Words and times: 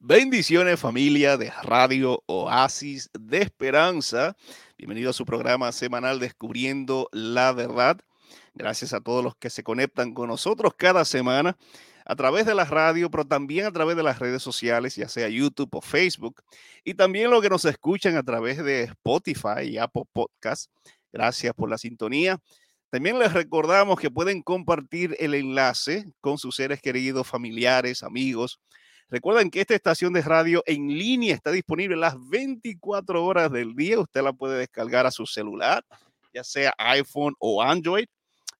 Bendiciones 0.00 0.78
familia 0.78 1.36
de 1.36 1.50
Radio 1.64 2.22
Oasis 2.26 3.10
de 3.18 3.38
Esperanza. 3.38 4.36
Bienvenido 4.76 5.10
a 5.10 5.12
su 5.12 5.26
programa 5.26 5.72
semanal 5.72 6.20
Descubriendo 6.20 7.08
la 7.10 7.52
Verdad. 7.52 7.98
Gracias 8.54 8.92
a 8.92 9.00
todos 9.00 9.24
los 9.24 9.34
que 9.34 9.50
se 9.50 9.64
conectan 9.64 10.14
con 10.14 10.28
nosotros 10.28 10.74
cada 10.78 11.04
semana 11.04 11.58
a 12.06 12.14
través 12.14 12.46
de 12.46 12.54
la 12.54 12.64
radio, 12.64 13.10
pero 13.10 13.26
también 13.26 13.66
a 13.66 13.72
través 13.72 13.96
de 13.96 14.04
las 14.04 14.20
redes 14.20 14.40
sociales, 14.40 14.94
ya 14.94 15.08
sea 15.08 15.28
YouTube 15.28 15.74
o 15.74 15.80
Facebook, 15.80 16.42
y 16.84 16.94
también 16.94 17.28
los 17.28 17.42
que 17.42 17.50
nos 17.50 17.64
escuchan 17.64 18.16
a 18.16 18.22
través 18.22 18.62
de 18.62 18.84
Spotify 18.84 19.64
y 19.64 19.78
Apple 19.78 20.04
Podcast. 20.12 20.70
Gracias 21.12 21.52
por 21.54 21.68
la 21.68 21.76
sintonía. 21.76 22.38
También 22.90 23.18
les 23.18 23.32
recordamos 23.32 23.98
que 23.98 24.12
pueden 24.12 24.42
compartir 24.42 25.16
el 25.18 25.34
enlace 25.34 26.06
con 26.20 26.38
sus 26.38 26.54
seres 26.54 26.80
queridos, 26.80 27.26
familiares, 27.26 28.04
amigos, 28.04 28.60
Recuerden 29.10 29.50
que 29.50 29.62
esta 29.62 29.74
estación 29.74 30.12
de 30.12 30.20
radio 30.20 30.62
en 30.66 30.86
línea 30.88 31.34
está 31.34 31.50
disponible 31.50 31.96
las 31.96 32.14
24 32.28 33.24
horas 33.24 33.50
del 33.50 33.74
día. 33.74 33.98
Usted 33.98 34.20
la 34.22 34.34
puede 34.34 34.58
descargar 34.58 35.06
a 35.06 35.10
su 35.10 35.24
celular, 35.24 35.82
ya 36.34 36.44
sea 36.44 36.74
iPhone 36.76 37.34
o 37.38 37.62
Android, 37.62 38.04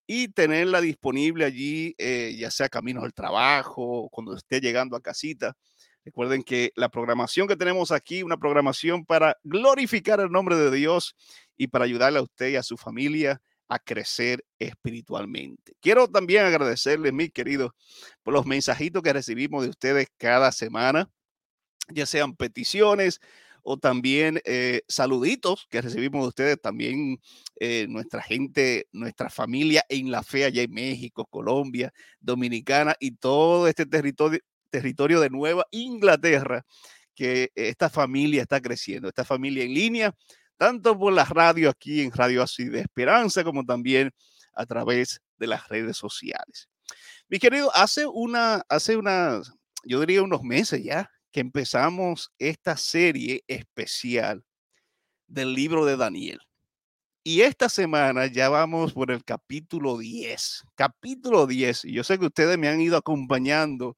y 0.06 0.28
tenerla 0.28 0.80
disponible 0.80 1.44
allí, 1.44 1.94
eh, 1.98 2.34
ya 2.38 2.50
sea 2.50 2.70
camino 2.70 3.02
al 3.02 3.12
trabajo, 3.12 4.08
cuando 4.10 4.34
esté 4.34 4.60
llegando 4.60 4.96
a 4.96 5.02
casita. 5.02 5.54
Recuerden 6.02 6.42
que 6.42 6.72
la 6.76 6.88
programación 6.88 7.46
que 7.46 7.56
tenemos 7.56 7.92
aquí, 7.92 8.22
una 8.22 8.38
programación 8.38 9.04
para 9.04 9.36
glorificar 9.44 10.18
el 10.20 10.30
nombre 10.30 10.56
de 10.56 10.70
Dios 10.70 11.14
y 11.58 11.66
para 11.66 11.84
ayudarle 11.84 12.20
a 12.20 12.22
usted 12.22 12.48
y 12.48 12.56
a 12.56 12.62
su 12.62 12.78
familia 12.78 13.42
a 13.68 13.78
crecer 13.78 14.44
espiritualmente. 14.58 15.74
Quiero 15.80 16.08
también 16.08 16.44
agradecerles, 16.44 17.12
mis 17.12 17.30
queridos, 17.30 17.72
por 18.22 18.34
los 18.34 18.46
mensajitos 18.46 19.02
que 19.02 19.12
recibimos 19.12 19.62
de 19.62 19.70
ustedes 19.70 20.08
cada 20.16 20.52
semana, 20.52 21.10
ya 21.88 22.06
sean 22.06 22.34
peticiones 22.34 23.20
o 23.62 23.76
también 23.76 24.40
eh, 24.44 24.82
saluditos 24.88 25.66
que 25.68 25.82
recibimos 25.82 26.22
de 26.22 26.28
ustedes, 26.28 26.60
también 26.60 27.20
eh, 27.60 27.86
nuestra 27.88 28.22
gente, 28.22 28.88
nuestra 28.92 29.30
familia 29.30 29.82
en 29.88 30.10
la 30.10 30.22
fe 30.22 30.44
allá 30.44 30.62
en 30.62 30.72
México, 30.72 31.26
Colombia, 31.26 31.92
Dominicana 32.20 32.94
y 32.98 33.12
todo 33.12 33.68
este 33.68 33.84
territorio, 33.84 34.40
territorio 34.70 35.20
de 35.20 35.30
Nueva 35.30 35.66
Inglaterra, 35.70 36.64
que 37.14 37.50
esta 37.54 37.90
familia 37.90 38.42
está 38.42 38.60
creciendo, 38.60 39.08
esta 39.08 39.24
familia 39.24 39.64
en 39.64 39.74
línea 39.74 40.14
tanto 40.58 40.98
por 40.98 41.12
la 41.12 41.24
radio 41.24 41.70
aquí 41.70 42.02
en 42.02 42.12
Radio 42.12 42.42
Así 42.42 42.64
de 42.64 42.80
Esperanza, 42.80 43.44
como 43.44 43.64
también 43.64 44.12
a 44.52 44.66
través 44.66 45.22
de 45.38 45.46
las 45.46 45.68
redes 45.68 45.96
sociales. 45.96 46.68
Mi 47.28 47.38
querido, 47.38 47.74
hace 47.74 48.06
una, 48.06 48.62
hace 48.68 48.96
unas, 48.96 49.52
yo 49.84 50.00
diría 50.00 50.22
unos 50.22 50.42
meses 50.42 50.82
ya, 50.82 51.10
que 51.30 51.40
empezamos 51.40 52.32
esta 52.38 52.76
serie 52.76 53.44
especial 53.46 54.44
del 55.26 55.54
libro 55.54 55.84
de 55.84 55.96
Daniel. 55.96 56.40
Y 57.22 57.42
esta 57.42 57.68
semana 57.68 58.26
ya 58.26 58.48
vamos 58.48 58.94
por 58.94 59.10
el 59.10 59.22
capítulo 59.22 59.98
10. 59.98 60.64
Capítulo 60.74 61.46
10. 61.46 61.84
Y 61.84 61.92
yo 61.92 62.02
sé 62.02 62.18
que 62.18 62.26
ustedes 62.26 62.56
me 62.56 62.68
han 62.68 62.80
ido 62.80 62.96
acompañando. 62.96 63.96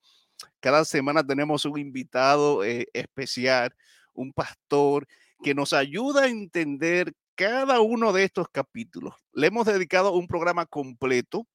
Cada 0.58 0.84
semana 0.84 1.24
tenemos 1.24 1.64
un 1.64 1.78
invitado 1.78 2.64
eh, 2.64 2.88
especial, 2.92 3.74
un 4.12 4.32
pastor 4.32 5.06
que 5.42 5.54
nos 5.54 5.72
ayuda 5.72 6.22
a 6.22 6.28
entender 6.28 7.12
cada 7.34 7.80
uno 7.80 8.12
de 8.12 8.24
estos 8.24 8.48
capítulos. 8.50 9.14
Le 9.32 9.46
hemos 9.46 9.66
dedicado 9.66 10.12
un 10.12 10.26
programa 10.26 10.66
completo 10.66 11.46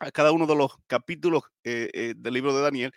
a 0.00 0.10
cada 0.10 0.32
uno 0.32 0.46
de 0.46 0.56
los 0.56 0.72
capítulos 0.86 1.44
eh, 1.64 1.90
eh, 1.92 2.14
del 2.16 2.34
libro 2.34 2.54
de 2.54 2.62
Daniel 2.62 2.92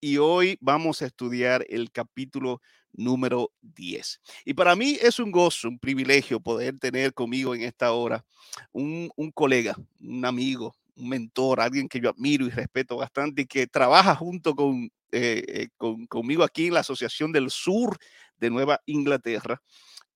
y 0.00 0.18
hoy 0.18 0.58
vamos 0.60 1.00
a 1.00 1.06
estudiar 1.06 1.64
el 1.68 1.90
capítulo 1.90 2.60
número 2.92 3.52
10. 3.62 4.20
Y 4.44 4.54
para 4.54 4.76
mí 4.76 4.98
es 5.00 5.18
un 5.18 5.30
gozo, 5.30 5.68
un 5.68 5.78
privilegio 5.78 6.40
poder 6.40 6.78
tener 6.78 7.12
conmigo 7.14 7.54
en 7.54 7.62
esta 7.62 7.92
hora 7.92 8.24
un, 8.72 9.10
colega, 9.34 9.76
un 10.00 10.24
amigo, 10.24 10.74
un 10.94 11.08
mentor, 11.08 11.60
alguien 11.60 11.88
que 11.88 12.00
yo 12.00 12.10
admiro 12.10 12.46
y 12.46 12.50
respeto 12.50 12.96
bastante 12.96 13.42
y 13.42 13.46
que 13.46 13.66
trabaja 13.66 14.14
junto 14.14 14.54
con, 14.54 14.90
eh, 15.12 15.68
con, 15.76 16.06
conmigo 16.06 16.42
aquí 16.42 16.68
en 16.68 16.74
la 16.74 16.80
Asociación 16.80 17.32
del 17.32 17.50
Sur 17.50 17.98
de 18.38 18.50
Nueva 18.50 18.80
Inglaterra. 18.86 19.60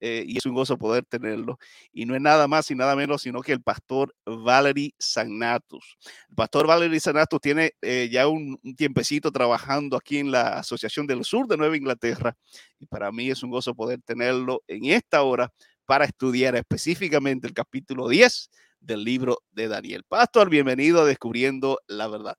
Eh, 0.03 0.23
y 0.27 0.39
es 0.39 0.45
un 0.47 0.55
gozo 0.55 0.77
poder 0.79 1.05
tenerlo. 1.05 1.59
Y 1.93 2.05
no 2.05 2.15
es 2.15 2.21
nada 2.21 2.47
más 2.47 2.71
y 2.71 2.75
nada 2.75 2.95
menos, 2.95 3.21
sino 3.21 3.41
que 3.41 3.51
el 3.53 3.61
pastor 3.61 4.13
Valery 4.25 4.95
Sagnatus. 4.97 5.97
El 6.27 6.35
pastor 6.35 6.65
Valery 6.65 6.99
Sagnatus 6.99 7.39
tiene 7.39 7.73
eh, 7.81 8.09
ya 8.11 8.27
un, 8.27 8.59
tiempecito 8.75 9.31
trabajando 9.31 9.95
aquí 9.95 10.17
en 10.17 10.31
la 10.31 10.57
Asociación 10.59 11.05
del 11.05 11.23
Sur 11.23 11.47
de 11.47 11.55
Nueva 11.55 11.77
Inglaterra. 11.77 12.35
Y 12.79 12.87
para 12.87 13.11
mí 13.11 13.29
es 13.29 13.43
un 13.43 13.51
gozo 13.51 13.75
poder 13.75 14.01
tenerlo 14.01 14.63
en 14.67 14.85
esta 14.85 15.21
hora 15.21 15.53
para 15.85 16.05
estudiar 16.05 16.55
específicamente 16.55 17.47
el 17.47 17.53
capítulo 17.53 18.09
10 18.09 18.49
del 18.79 19.03
libro 19.03 19.43
de 19.51 19.67
Daniel. 19.67 20.03
Pastor, 20.07 20.49
bienvenido 20.49 21.01
a 21.01 21.05
Descubriendo 21.05 21.79
la 21.85 22.07
Verdad. 22.07 22.37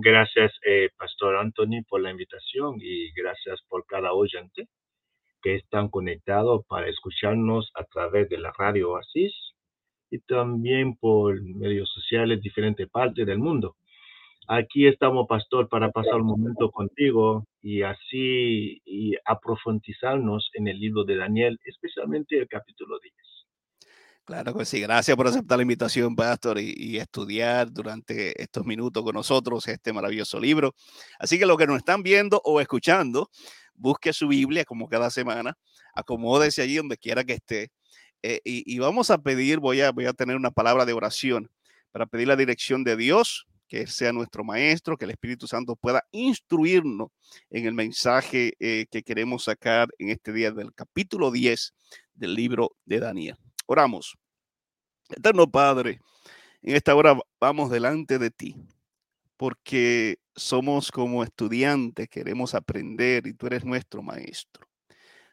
Gracias, 0.00 0.52
eh, 0.64 0.90
Pastor 0.96 1.38
Anthony, 1.38 1.82
por 1.88 2.00
la 2.00 2.12
invitación 2.12 2.76
y 2.80 3.10
gracias 3.14 3.60
por 3.68 3.84
cada 3.84 4.12
oyente 4.12 4.68
que 5.42 5.56
están 5.56 5.88
conectados 5.88 6.64
para 6.68 6.88
escucharnos 6.88 7.72
a 7.74 7.82
través 7.82 8.28
de 8.28 8.38
la 8.38 8.52
radio 8.56 8.96
Asís 8.96 9.34
y 10.08 10.20
también 10.20 10.94
por 10.94 11.42
medios 11.42 11.90
sociales 11.92 12.40
diferentes 12.40 12.88
partes 12.88 13.26
del 13.26 13.40
mundo. 13.40 13.74
Aquí 14.46 14.86
estamos, 14.86 15.26
Pastor, 15.28 15.68
para 15.68 15.90
pasar 15.90 16.20
un 16.20 16.28
momento 16.28 16.70
contigo 16.70 17.48
y 17.60 17.82
así 17.82 18.80
y 18.84 19.16
aprofundizarnos 19.24 20.48
en 20.54 20.68
el 20.68 20.78
libro 20.78 21.02
de 21.02 21.16
Daniel, 21.16 21.58
especialmente 21.64 22.38
el 22.38 22.46
capítulo 22.46 23.00
10. 23.00 23.14
Claro 24.28 24.54
que 24.54 24.66
sí, 24.66 24.78
gracias 24.82 25.16
por 25.16 25.26
aceptar 25.26 25.56
la 25.56 25.62
invitación, 25.62 26.14
Pastor, 26.14 26.58
y, 26.60 26.98
estudiar 26.98 27.72
durante 27.72 28.42
estos 28.42 28.66
minutos 28.66 29.02
con 29.02 29.14
nosotros 29.14 29.66
este 29.66 29.90
maravilloso 29.90 30.38
libro. 30.38 30.74
Así 31.18 31.38
que 31.38 31.46
los 31.46 31.56
que 31.56 31.66
nos 31.66 31.78
están 31.78 32.02
viendo 32.02 32.38
o 32.44 32.60
escuchando, 32.60 33.30
busque 33.74 34.12
su 34.12 34.28
Biblia 34.28 34.66
como 34.66 34.86
cada 34.86 35.08
semana, 35.08 35.56
acomódese 35.94 36.60
allí 36.60 36.76
donde 36.76 36.98
quiera 36.98 37.24
que 37.24 37.32
esté. 37.32 37.70
Eh, 38.22 38.42
y, 38.44 38.78
vamos 38.78 39.10
a 39.10 39.16
pedir, 39.16 39.60
voy 39.60 39.80
a, 39.80 39.92
voy 39.92 40.04
a 40.04 40.12
tener 40.12 40.36
una 40.36 40.50
palabra 40.50 40.84
de 40.84 40.92
oración 40.92 41.50
para 41.90 42.04
pedir 42.04 42.28
la 42.28 42.36
dirección 42.36 42.84
de 42.84 42.96
Dios, 42.98 43.46
que 43.66 43.86
sea 43.86 44.12
nuestro 44.12 44.44
maestro, 44.44 44.98
que 44.98 45.06
el 45.06 45.12
Espíritu 45.12 45.46
Santo 45.46 45.74
pueda 45.74 46.04
instruirnos 46.10 47.08
en 47.48 47.64
el 47.64 47.72
mensaje 47.72 48.52
eh, 48.60 48.84
que 48.90 49.02
queremos 49.02 49.44
sacar 49.44 49.88
en 49.98 50.10
este 50.10 50.34
día 50.34 50.50
del 50.50 50.74
capítulo 50.74 51.30
10 51.30 51.72
del 52.12 52.34
libro 52.34 52.76
de 52.84 53.00
Daniel. 53.00 53.38
Oramos. 53.70 54.16
Eterno 55.10 55.46
Padre, 55.46 56.00
en 56.62 56.74
esta 56.74 56.94
hora 56.94 57.18
vamos 57.38 57.70
delante 57.70 58.18
de 58.18 58.30
ti, 58.30 58.56
porque 59.36 60.20
somos 60.34 60.90
como 60.90 61.22
estudiantes, 61.22 62.08
queremos 62.08 62.54
aprender 62.54 63.26
y 63.26 63.34
tú 63.34 63.46
eres 63.46 63.66
nuestro 63.66 64.02
maestro. 64.02 64.66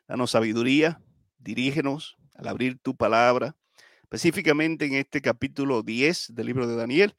Danos 0.06 0.32
sabiduría, 0.32 1.02
dirígenos 1.38 2.18
al 2.34 2.50
abrir 2.50 2.78
tu 2.78 2.94
palabra, 2.94 3.56
específicamente 4.02 4.84
en 4.84 4.96
este 4.96 5.22
capítulo 5.22 5.82
10 5.82 6.36
del 6.36 6.48
libro 6.48 6.68
de 6.68 6.76
Daniel. 6.76 7.16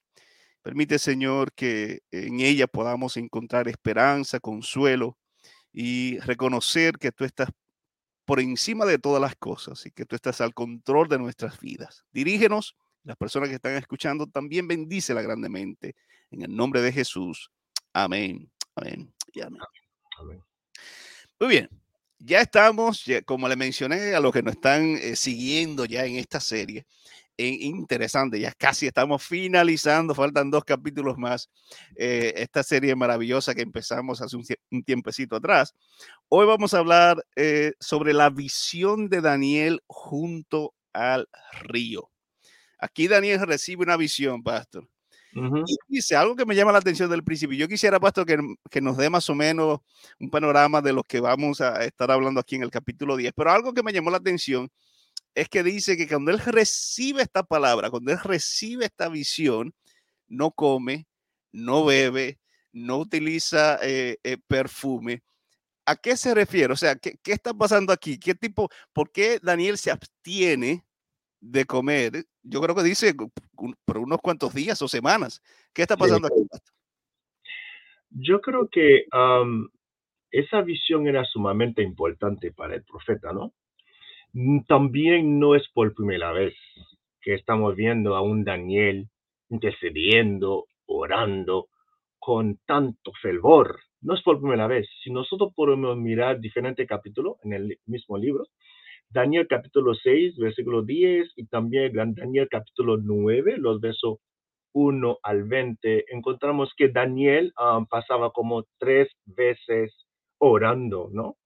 Permite, 0.60 0.98
Señor, 0.98 1.54
que 1.54 2.00
en 2.10 2.41
ella 2.41 2.66
podamos 2.66 3.16
encontrar 3.16 3.69
esperanza, 3.69 4.38
consuelo 4.38 5.16
y 5.72 6.19
reconocer 6.19 6.98
que 6.98 7.10
tú 7.10 7.25
estás 7.25 7.48
por 8.26 8.41
encima 8.41 8.84
de 8.84 8.98
todas 8.98 9.22
las 9.22 9.37
cosas 9.37 9.87
y 9.87 9.91
que 9.92 10.04
tú 10.04 10.16
estás 10.16 10.41
al 10.41 10.53
control 10.53 11.09
de 11.09 11.19
nuestras 11.19 11.59
vidas. 11.60 12.04
Dirígenos, 12.12 12.76
las 13.04 13.16
personas 13.16 13.48
que 13.48 13.54
están 13.54 13.75
escuchando, 13.76 14.26
también 14.26 14.66
bendícela 14.66 15.22
grandemente. 15.22 15.94
En 16.31 16.42
el 16.42 16.54
nombre 16.54 16.82
de 16.82 16.92
Jesús. 16.92 17.50
Amén. 17.92 18.50
Amén. 18.74 19.15
Y 19.33 19.41
amén. 19.41 19.62
Muy 21.39 21.48
bien. 21.48 21.71
Ya 22.18 22.41
estamos, 22.41 23.04
como 23.24 23.48
le 23.48 23.54
mencioné 23.54 24.15
a 24.15 24.21
los 24.21 24.33
que 24.33 24.42
nos 24.42 24.54
están 24.54 24.97
eh, 24.97 25.15
siguiendo 25.15 25.84
ya 25.84 26.04
en 26.04 26.16
esta 26.16 26.41
serie, 26.41 26.84
interesante. 27.36 28.41
Ya 28.41 28.53
casi 28.53 28.86
estamos 28.86 29.22
finalizando, 29.22 30.15
faltan 30.15 30.50
dos 30.50 30.65
capítulos 30.65 31.18
más. 31.18 31.50
Eh, 31.97 32.34
esta 32.36 32.62
serie 32.62 32.94
maravillosa 32.94 33.54
que 33.54 33.62
empezamos 33.62 34.22
hace 34.22 34.36
un, 34.36 34.83
tiempecito 34.84 35.36
atrás. 35.36 35.74
Hoy 36.28 36.47
vamos 36.47 36.74
a 36.74 36.78
hablar 36.78 37.24
eh, 37.36 37.72
sobre 37.80 38.12
la 38.12 38.30
visión 38.30 39.09
de 39.09 39.21
Daniel 39.21 39.83
junto 39.86 40.74
al 40.92 41.28
río. 41.62 42.10
Aquí 42.78 43.09
Daniel 43.09 43.47
recibe 43.47 43.82
una 43.82 43.97
visión, 43.97 44.42
pastor. 44.42 44.89
Y 45.34 45.77
dice 45.89 46.16
algo 46.16 46.34
que 46.34 46.47
me 46.47 46.54
llama 46.54 46.72
la 46.72 46.78
atención 46.78 47.10
del 47.10 47.22
principio. 47.22 47.59
Yo 47.59 47.68
quisiera, 47.68 48.00
pastor, 48.00 48.24
que, 48.24 48.39
que, 48.71 48.80
nos 48.80 48.97
dé 48.97 49.10
más 49.10 49.28
o 49.28 49.34
menos 49.34 49.80
un 50.18 50.30
panorama 50.30 50.80
de 50.80 50.94
lo 50.94 51.03
que 51.03 51.21
vamos 51.21 51.60
a 51.60 51.84
estar 51.84 52.10
hablando 52.10 52.41
aquí 52.41 52.56
en 52.56 52.62
el 52.62 52.71
capítulo 52.71 53.16
10, 53.16 53.34
pero 53.36 53.50
algo 53.50 53.74
que 53.74 53.82
me 53.82 53.92
llamó 53.92 54.10
la 54.10 54.16
atención 54.16 54.71
es 55.36 55.50
que 55.50 55.62
dice 55.62 55.98
que 55.98 56.09
cuando 56.09 56.30
él 56.30 56.38
recibe 56.38 57.21
esta 57.21 57.42
palabra, 57.42 57.91
cuando 57.91 58.10
él 58.10 58.18
recibe 58.24 58.86
esta 58.86 59.10
visión, 59.10 59.74
no 60.28 60.50
come, 60.50 61.06
no 61.53 61.84
bebe, 61.84 62.38
no 62.72 62.97
utiliza 62.97 63.78
eh, 63.83 64.16
eh, 64.24 64.38
perfume. 64.48 65.22
¿A 65.84 65.94
qué 65.94 66.16
se 66.16 66.34
refiere? 66.34 66.72
O 66.72 66.77
sea, 66.77 66.97
¿qué, 66.97 67.18
¿qué, 67.22 67.33
está 67.33 67.53
pasando 67.53 67.92
aquí? 67.92 68.18
¿Qué 68.18 68.34
tipo, 68.34 68.71
por 68.94 69.12
qué 69.12 69.38
Daniel 69.42 69.77
se 69.77 69.91
abstiene 69.91 70.84
de 71.41 71.66
comer? 71.66 72.24
Yo 72.42 72.62
creo 72.62 72.74
que 72.74 72.82
dice 72.82 73.15
por 73.84 73.98
unos 73.98 74.18
cuantos 74.22 74.54
días 74.54 74.80
o 74.80 74.89
semanas. 74.89 75.42
¿Qué 75.74 75.82
está 75.82 75.98
pasando 75.98 76.28
aquí? 76.28 76.48
Yo 78.09 78.41
creo 78.41 78.71
que 78.71 79.04
esa 80.30 80.62
visión 80.62 81.06
era 81.06 81.24
sumamente 81.27 81.82
importante 81.82 82.53
para 82.53 82.74
el 82.74 82.84
profeta, 82.84 83.34
¿no? 83.34 83.53
Mm, 84.36 84.65
también 84.68 85.41
no 85.41 85.54
es 85.54 85.66
por 85.72 85.94
primera 85.94 86.30
vez 86.30 86.54
que 87.22 87.33
estamos 87.33 87.74
viendo 87.74 88.16
a 88.16 88.21
un 88.21 88.44
Daniel 88.44 89.09
intercediendo, 89.48 90.66
orando 90.84 91.68
con 92.18 92.59
tanto 92.66 93.12
fervor. 93.22 93.80
No 94.03 94.12
es 94.15 94.22
por 94.22 94.38
primera 94.38 94.66
vez. 94.66 94.86
Si 95.03 95.10
nosotros 95.10 95.54
podemos 95.56 95.97
mirar 95.97 96.38
diferentes 96.38 96.86
capítulos 96.86 97.36
en 97.44 97.54
el 97.54 97.78
mismo 97.86 98.18
libro, 98.18 98.44
Daniel 99.09 99.47
capítulo 99.48 99.94
6, 99.94 100.36
versículo 100.36 100.82
10 100.82 101.32
y 101.36 101.47
también 101.47 101.94
Daniel 101.94 102.48
capítulo 102.50 102.98
9, 102.98 103.56
los 103.56 103.80
versos 103.80 104.18
1 104.74 105.18
al 105.22 105.44
20, 105.44 106.12
encontramos 106.15 106.74
que 106.77 106.91
Daniel 106.91 107.54
ah, 107.56 107.82
pasaba 107.89 108.32
como 108.32 108.65
tres 108.78 109.09
veces 109.24 109.94
orando, 110.39 111.09
¿no? 111.10 111.36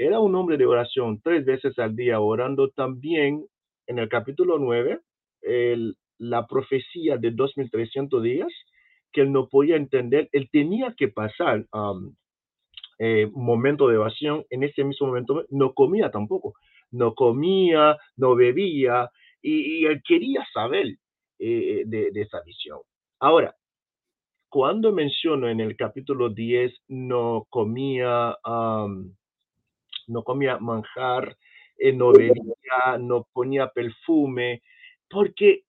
Era 0.00 0.20
un 0.20 0.32
hombre 0.36 0.56
de 0.56 0.64
oración 0.64 1.20
tres 1.24 1.44
veces 1.44 1.76
al 1.80 1.96
día, 1.96 2.20
orando 2.20 2.70
también. 2.70 3.44
En 3.88 3.98
el 3.98 4.08
capítulo 4.08 4.58
9, 4.58 5.00
la 6.18 6.46
profecía 6.46 7.16
de 7.16 7.32
2300 7.32 8.22
días, 8.22 8.48
que 9.12 9.22
él 9.22 9.32
no 9.32 9.48
podía 9.48 9.76
entender, 9.76 10.28
él 10.32 10.48
tenía 10.52 10.94
que 10.96 11.08
pasar 11.08 11.66
um, 11.72 12.14
momento 13.32 13.88
de 13.88 13.96
oración, 13.96 14.44
en 14.50 14.62
ese 14.62 14.84
mismo 14.84 15.08
momento 15.08 15.46
no 15.50 15.72
comía 15.72 16.10
tampoco, 16.10 16.54
no 16.90 17.14
comía, 17.14 17.96
no 18.16 18.36
bebía, 18.36 19.10
y, 19.42 19.86
él 19.86 20.00
quería 20.06 20.46
saber 20.52 20.96
eh, 21.38 21.82
de, 21.86 22.10
esa 22.14 22.40
visión. 22.44 22.80
Ahora, 23.20 23.56
cuando 24.48 24.92
menciono 24.92 25.48
en 25.48 25.60
el 25.60 25.76
capítulo 25.76 26.28
10, 26.28 26.72
no 26.88 27.46
comía, 27.48 28.36
no 30.08 30.22
comía 30.24 30.58
manjar, 30.58 31.36
eh, 31.78 31.92
no 31.92 32.12
bebía, 32.12 32.98
no 32.98 33.26
ponía 33.32 33.68
perfume, 33.68 34.62
porque 35.08 35.62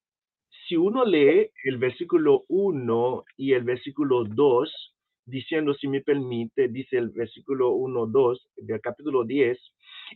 si 0.68 0.76
uno 0.76 1.06
lee 1.06 1.52
el 1.64 1.78
versículo 1.78 2.44
1 2.48 3.24
y 3.38 3.54
el 3.54 3.64
versículo 3.64 4.24
2, 4.24 4.96
diciendo, 5.26 5.74
si 5.74 5.88
me 5.88 6.02
permite, 6.02 6.68
dice 6.68 6.98
el 6.98 7.10
versículo 7.10 7.72
1, 7.72 8.08
2 8.08 8.48
del 8.58 8.82
capítulo 8.82 9.24
10, 9.24 9.58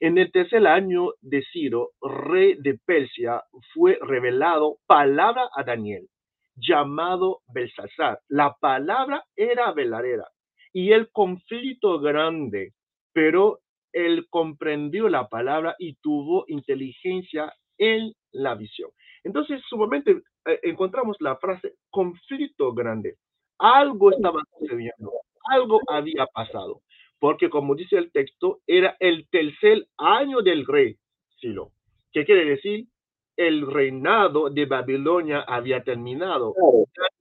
en 0.01 0.17
el 0.17 0.31
tercer 0.31 0.65
año 0.67 1.13
de 1.21 1.43
Ciro, 1.51 1.91
rey 2.01 2.55
de 2.59 2.79
Persia, 2.85 3.43
fue 3.73 3.97
revelado 4.01 4.77
palabra 4.87 5.49
a 5.55 5.63
Daniel, 5.63 6.07
llamado 6.55 7.41
Belsasar. 7.53 8.19
La 8.27 8.55
palabra 8.59 9.23
era 9.35 9.71
verdadera 9.71 10.27
y 10.71 10.91
el 10.91 11.09
conflicto 11.11 11.99
grande, 11.99 12.73
pero 13.13 13.59
él 13.93 14.27
comprendió 14.29 15.07
la 15.07 15.29
palabra 15.29 15.75
y 15.79 15.95
tuvo 15.95 16.45
inteligencia 16.47 17.53
en 17.77 18.13
la 18.31 18.55
visión. 18.55 18.89
Entonces, 19.23 19.61
sumamente 19.69 20.21
eh, 20.45 20.59
encontramos 20.63 21.15
la 21.19 21.37
frase 21.37 21.75
conflicto 21.89 22.73
grande. 22.73 23.15
Algo 23.59 24.11
estaba 24.11 24.41
sucediendo, 24.59 25.11
algo 25.49 25.79
había 25.87 26.25
pasado, 26.33 26.81
porque 27.19 27.49
como 27.49 27.75
dice 27.75 27.97
el 27.97 28.11
texto, 28.11 28.59
era 28.67 28.97
el 28.99 29.27
tercer 29.29 29.87
año 29.97 30.41
del 30.41 30.65
rey 30.65 30.97
Silo. 31.39 31.71
¿Qué 32.11 32.25
quiere 32.25 32.45
decir? 32.45 32.87
El 33.35 33.65
reinado 33.71 34.49
de 34.49 34.65
Babilonia 34.65 35.41
había 35.41 35.83
terminado. 35.83 36.53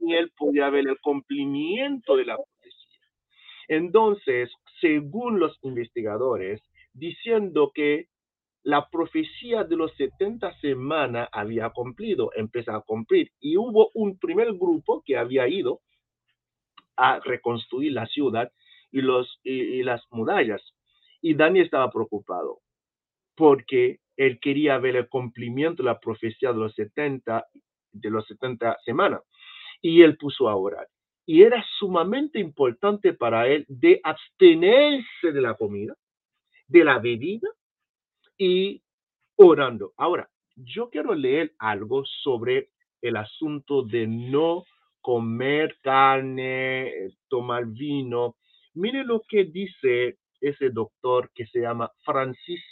Daniel 0.00 0.30
podía 0.36 0.68
ver 0.70 0.88
el 0.88 1.00
cumplimiento 1.00 2.16
de 2.16 2.26
la 2.26 2.36
profecía. 2.36 3.06
Entonces, 3.68 4.50
según 4.82 5.40
los 5.40 5.58
investigadores, 5.62 6.60
diciendo 6.92 7.72
que 7.74 8.08
la 8.64 8.88
profecía 8.90 9.64
de 9.64 9.76
los 9.76 9.94
70 9.96 10.58
semanas 10.60 11.28
había 11.32 11.70
cumplido, 11.70 12.30
empezó 12.36 12.72
a 12.72 12.82
cumplir. 12.82 13.30
Y 13.40 13.56
hubo 13.56 13.90
un 13.94 14.18
primer 14.18 14.52
grupo 14.52 15.02
que 15.06 15.16
había 15.16 15.48
ido 15.48 15.80
a 16.96 17.20
reconstruir 17.20 17.92
la 17.92 18.06
ciudad 18.06 18.52
y, 18.90 19.00
los, 19.00 19.40
y, 19.42 19.82
las 19.82 20.02
murallas. 20.10 20.62
Y 21.20 21.34
Daniel 21.34 21.64
estaba 21.64 21.90
preocupado 21.90 22.60
porque 23.34 24.00
él 24.16 24.38
quería 24.40 24.78
ver 24.78 24.96
el 24.96 25.08
cumplimiento 25.08 25.82
de 25.82 25.88
la 25.88 25.98
profecía 25.98 26.52
de 26.52 26.58
los 26.58 26.74
70, 26.74 27.46
de 27.92 28.10
los 28.10 28.26
70 28.26 28.78
semanas. 28.84 29.22
Y 29.80 30.02
él 30.02 30.16
puso 30.16 30.48
a 30.48 30.56
orar. 30.56 30.86
Y 31.24 31.42
era 31.42 31.64
sumamente 31.78 32.38
importante 32.40 33.12
para 33.12 33.46
él 33.48 33.64
de 33.68 34.00
abstenerse 34.02 35.32
de 35.32 35.40
la 35.40 35.54
comida, 35.54 35.94
de 36.66 36.84
la 36.84 36.98
bebida 36.98 37.48
y 38.36 38.82
orando. 39.36 39.92
Ahora, 39.96 40.28
yo 40.56 40.90
quiero 40.90 41.14
leer 41.14 41.54
algo 41.58 42.04
sobre 42.22 42.70
el 43.00 43.16
asunto 43.16 43.82
de 43.82 44.06
no 44.06 44.64
comer 45.00 45.76
carne, 45.82 47.10
tomar 47.28 47.66
vino. 47.66 48.36
Mire 48.74 49.04
lo 49.04 49.22
que 49.28 49.44
dice 49.44 50.18
ese 50.40 50.70
doctor 50.70 51.30
que 51.34 51.46
se 51.46 51.60
llama 51.60 51.90
Francis 52.04 52.62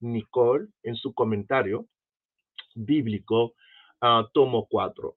Nicole 0.00 0.68
en 0.82 0.96
su 0.96 1.14
comentario 1.14 1.86
bíblico, 2.74 3.54
uh, 4.02 4.24
tomo 4.32 4.66
4, 4.68 5.16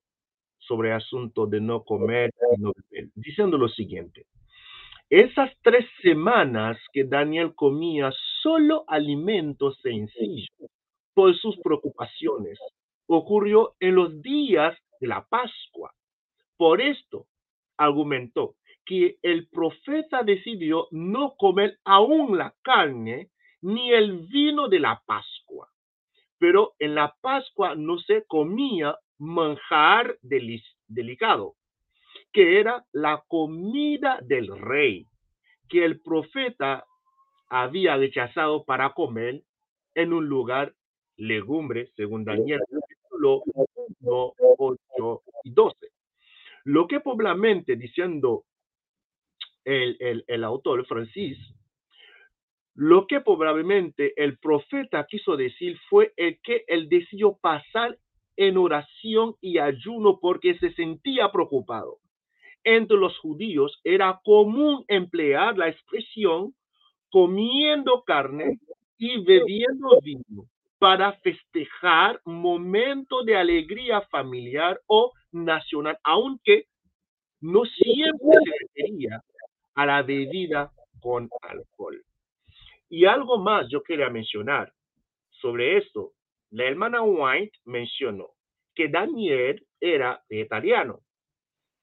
sobre 0.68 0.90
el 0.90 0.96
asunto 0.96 1.46
de 1.46 1.62
no 1.62 1.84
comer 1.84 2.32
y 2.58 2.62
no 2.62 2.72
beber, 2.90 3.10
diciendo 3.16 3.58
lo 3.58 3.70
siguiente. 3.70 4.26
Esas 5.10 5.52
tres 5.62 5.86
semanas 6.02 6.78
que 6.92 7.04
Daniel 7.04 7.54
comía 7.54 8.12
solo 8.42 8.84
alimentos 8.88 9.80
sencillos 9.82 10.50
por 11.14 11.36
sus 11.38 11.58
preocupaciones 11.62 12.60
ocurrió 13.08 13.76
en 13.80 13.96
los 13.96 14.22
días 14.22 14.78
de 15.00 15.08
la 15.08 15.26
Pascua. 15.28 15.94
Por 16.58 16.82
esto, 16.82 17.28
argumentó 17.78 18.56
que 18.86 19.18
el 19.22 19.48
profeta 19.50 20.24
decidió 20.24 20.88
no 20.92 21.36
comer 21.38 21.80
aún 21.84 22.38
la 22.38 22.54
carne 22.62 23.30
ni 23.62 23.92
el 23.92 24.28
vino 24.28 24.68
de 24.68 24.80
la 24.80 25.02
Pascua. 25.06 25.70
Pero 26.38 26.74
en 26.80 26.96
la 26.96 27.16
Pascua 27.22 27.76
no 27.76 27.98
se 27.98 28.26
comía 28.26 28.96
manjar 29.18 30.18
delicado, 30.88 31.56
que 32.32 32.60
era 32.60 32.86
la 32.92 33.24
comida 33.28 34.20
del 34.22 34.58
rey, 34.58 35.08
que 35.70 35.86
el 35.86 36.02
profeta 36.02 36.86
había 37.50 37.96
rechazado 37.98 38.66
para 38.66 38.94
comer 38.94 39.42
en 39.94 40.14
un 40.14 40.28
lugar 40.28 40.74
legumbre, 41.18 41.90
según 41.96 42.26
Daniel 42.26 42.60
capítulo 42.70 43.44
1, 44.02 44.34
8 44.58 45.24
y 45.44 45.52
12. 45.52 45.88
Lo 46.66 46.88
que 46.88 47.00
probablemente, 47.00 47.76
diciendo 47.76 48.44
el, 49.64 49.96
el, 50.00 50.26
el 50.28 50.44
autor 50.44 50.86
Francis, 50.86 51.38
lo 52.76 53.08
que 53.08 53.22
probablemente 53.22 54.14
el 54.22 54.38
profeta 54.38 55.06
quiso 55.10 55.38
decir 55.38 55.80
fue 55.90 56.14
el 56.18 56.40
que 56.42 56.66
él 56.68 56.90
decidió 56.90 57.38
pasar 57.38 57.98
en 58.38 58.58
oración 58.58 59.36
y 59.42 59.58
ayuno 59.60 60.20
porque 60.20 60.58
se 60.60 60.72
sentía 60.74 61.32
preocupado 61.32 62.00
entre 62.66 62.98
los 62.98 63.18
judíos 63.20 63.80
era 63.84 64.20
común 64.26 64.84
emplear 64.88 65.58
la 65.58 65.70
expresión 65.70 66.54
comiendo 67.10 68.04
carne 68.04 68.60
y 68.98 69.24
bebiendo 69.24 70.00
vino 70.02 70.48
para 70.80 71.14
festejar 71.20 72.20
momentos 72.26 73.26
de 73.26 73.38
alegría 73.38 74.02
familiar 74.10 74.82
o 74.88 75.14
nacional, 75.32 75.98
aunque 76.04 76.66
no 77.40 77.64
siempre 77.66 78.38
se 78.44 78.52
refería 78.66 79.22
a 79.76 79.86
la 79.86 80.02
bebida 80.02 80.72
con 81.00 81.30
alcohol. 81.42 82.04
Y 82.90 83.06
algo 83.06 83.38
más 83.38 83.68
yo 83.70 83.84
quería 83.84 84.10
mencionar 84.10 84.74
sobre 85.30 85.78
esto. 85.78 86.14
La 86.52 86.66
hermana 86.66 87.02
White 87.02 87.58
mencionó 87.66 88.30
que 88.76 88.88
Daniel 88.90 89.66
era 89.80 90.24
vegetariano, 90.30 91.02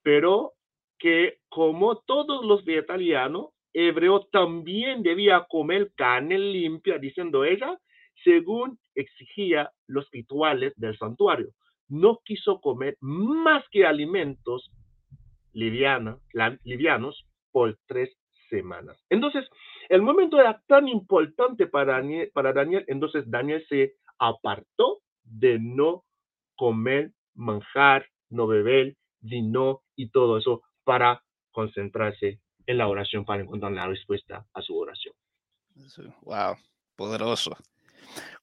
pero 0.01 0.53
que 0.99 1.39
como 1.49 1.97
todos 1.99 2.45
los 2.45 2.63
vegetarianos, 2.63 3.49
hebreo 3.73 4.27
también 4.31 5.03
debía 5.03 5.45
comer 5.49 5.91
carne 5.95 6.37
limpia, 6.37 6.97
diciendo 6.97 7.43
ella, 7.43 7.77
según 8.23 8.79
exigía 8.95 9.71
los 9.87 10.09
rituales 10.11 10.73
del 10.75 10.97
santuario. 10.97 11.49
No 11.89 12.19
quiso 12.23 12.61
comer 12.61 12.95
más 13.01 13.63
que 13.69 13.85
alimentos 13.85 14.71
livianos 15.53 17.25
por 17.51 17.77
tres 17.85 18.15
semanas. 18.49 18.97
Entonces, 19.09 19.45
el 19.89 20.01
momento 20.01 20.39
era 20.39 20.61
tan 20.67 20.87
importante 20.87 21.67
para 21.67 22.01
Daniel, 22.53 22.85
entonces 22.87 23.29
Daniel 23.29 23.65
se 23.67 23.95
apartó 24.19 25.01
de 25.23 25.59
no 25.59 26.03
comer, 26.55 27.11
manjar, 27.33 28.05
no 28.29 28.47
beber, 28.47 28.95
vino 29.21 29.81
y 29.95 30.09
todo 30.09 30.37
eso 30.37 30.61
para 30.83 31.23
concentrarse 31.51 32.39
en 32.65 32.77
la 32.77 32.87
oración 32.87 33.25
para 33.25 33.43
encontrar 33.43 33.71
la 33.71 33.87
respuesta 33.87 34.45
a 34.53 34.61
su 34.61 34.77
oración. 34.77 35.13
Wow, 36.21 36.55
poderoso. 36.95 37.55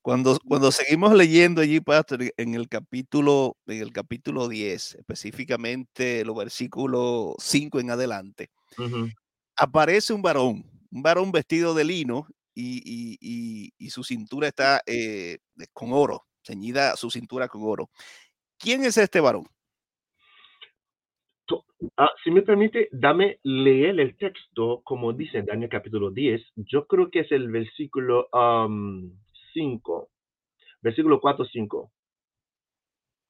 Cuando, 0.03 0.39
cuando 0.47 0.73
seguimos 0.73 1.15
leyendo 1.15 1.61
allí, 1.61 1.81
Pastor, 1.81 2.21
en 2.37 2.55
el 2.55 2.69
capítulo, 2.69 3.57
en 3.67 3.83
el 3.83 3.93
capítulo 3.93 4.49
10, 4.49 4.97
específicamente 4.97 6.25
los 6.25 6.37
versículos 6.37 7.35
5 7.39 7.81
en 7.81 7.91
adelante, 7.91 8.51
aparece 9.57 10.13
un 10.13 10.23
varón, 10.23 10.65
un 10.91 11.03
varón 11.03 11.31
vestido 11.31 11.75
de 11.75 11.85
lino 11.85 12.27
y, 12.61 13.91
su 13.91 14.05
cintura 14.05 14.49
está 14.49 14.83
eh, 14.87 15.39
con 15.73 15.93
oro, 15.93 16.27
ceñida 16.43 16.97
su 16.97 17.11
cintura 17.11 17.49
con 17.49 17.63
oro. 17.65 17.91
¿Quién 18.59 18.85
es 18.85 18.97
este 18.97 19.21
varón? 19.21 19.47
Ah, 21.97 22.13
si 22.23 22.31
me 22.31 22.43
permite, 22.43 22.89
dame 22.93 23.39
leer 23.43 23.99
el 24.01 24.17
texto, 24.17 24.83
como 24.85 25.13
dice 25.13 25.39
en 25.39 25.47
Daniel 25.47 25.71
capítulo 25.71 26.11
10. 26.11 26.41
Yo 26.57 26.87
creo 26.87 27.11
que 27.11 27.21
es 27.21 27.33
el 27.33 27.51
versículo 27.51 28.29
5, 29.55 30.09
versículo 30.83 31.21
4, 31.21 31.47
5. 31.47 31.91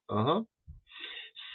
Ajá. 0.09 0.43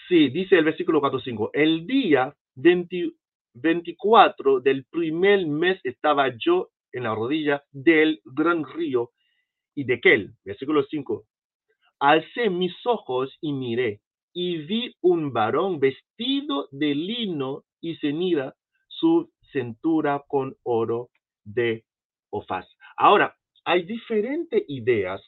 Sí, 0.08 0.30
dice 0.30 0.56
el 0.56 0.64
versículo 0.64 1.00
4, 1.00 1.20
5. 1.20 1.50
El 1.52 1.86
día 1.86 2.34
24 2.54 4.60
del 4.60 4.84
primer 4.86 5.46
mes 5.46 5.78
estaba 5.84 6.34
yo 6.38 6.70
en 6.92 7.04
la 7.04 7.14
rodilla 7.14 7.64
del 7.72 8.20
gran 8.24 8.64
río 8.64 9.10
y 9.74 9.84
de 9.84 9.94
aquel, 9.94 10.34
versículo 10.44 10.82
5. 10.84 11.24
Alcé 12.00 12.50
mis 12.50 12.74
ojos 12.84 13.36
y 13.40 13.52
miré, 13.52 14.00
y 14.32 14.58
vi 14.58 14.94
un 15.00 15.32
varón 15.32 15.80
vestido 15.80 16.68
de 16.70 16.94
lino 16.94 17.64
y 17.80 17.96
cenida 17.96 18.54
su 18.88 19.30
cintura 19.52 20.22
con 20.28 20.56
oro 20.62 21.10
de 21.44 21.84
Ofaz. 22.30 22.66
Ahora, 22.96 23.36
hay 23.64 23.84
diferentes 23.84 24.62
ideas 24.68 25.22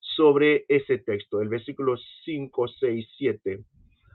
sobre 0.00 0.64
ese 0.68 0.98
texto, 0.98 1.40
el 1.40 1.48
versículo 1.48 1.96
5, 2.24 2.68
6, 2.68 3.08
7. 3.16 3.64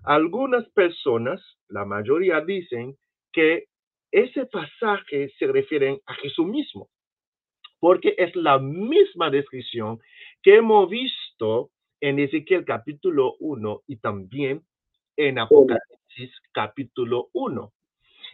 Algunas 0.04 0.68
personas, 0.70 1.42
la 1.70 1.86
mayoría 1.86 2.42
dicen 2.42 2.96
que 3.32 3.66
ese 4.12 4.46
pasaje 4.46 5.30
se 5.38 5.48
refiere 5.48 6.02
a 6.06 6.14
Jesús 6.16 6.46
mismo, 6.48 6.90
porque 7.80 8.16
es 8.18 8.36
la 8.36 8.60
misma 8.60 9.30
descripción 9.30 10.00
que 10.42 10.56
hemos 10.56 10.90
visto 10.90 11.72
en 12.02 12.20
Ezequiel 12.20 12.66
capítulo 12.66 13.36
1 13.40 13.82
y 13.88 13.98
también 13.98 14.64
en 15.18 15.40
Apocalipsis 15.40 16.32
capítulo 16.52 17.30
1. 17.34 17.72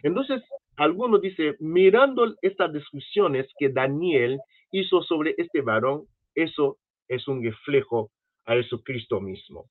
Entonces, 0.02 0.42
algunos 0.76 1.20
dicen, 1.20 1.56
mirando 1.60 2.34
estas 2.42 2.72
descripciones 2.72 3.46
que 3.58 3.68
Daniel 3.68 4.40
hizo 4.72 5.02
sobre 5.02 5.34
este 5.38 5.60
varón, 5.60 6.06
eso 6.34 6.78
es 7.08 7.28
un 7.28 7.42
reflejo 7.44 8.10
a 8.46 8.54
Jesucristo 8.54 9.20
mismo. 9.20 9.66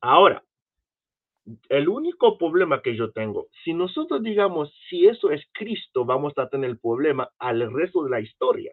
Ahora, 0.00 0.42
el 1.68 1.88
único 1.88 2.38
problema 2.38 2.82
que 2.82 2.96
yo 2.96 3.10
tengo, 3.10 3.48
si 3.64 3.74
nosotros 3.74 4.22
digamos, 4.22 4.72
si 4.88 5.06
eso 5.06 5.30
es 5.30 5.42
Cristo, 5.52 6.04
vamos 6.04 6.32
a 6.36 6.48
tener 6.48 6.70
el 6.70 6.78
problema 6.78 7.28
al 7.38 7.72
resto 7.72 8.04
de 8.04 8.10
la 8.10 8.20
historia, 8.20 8.72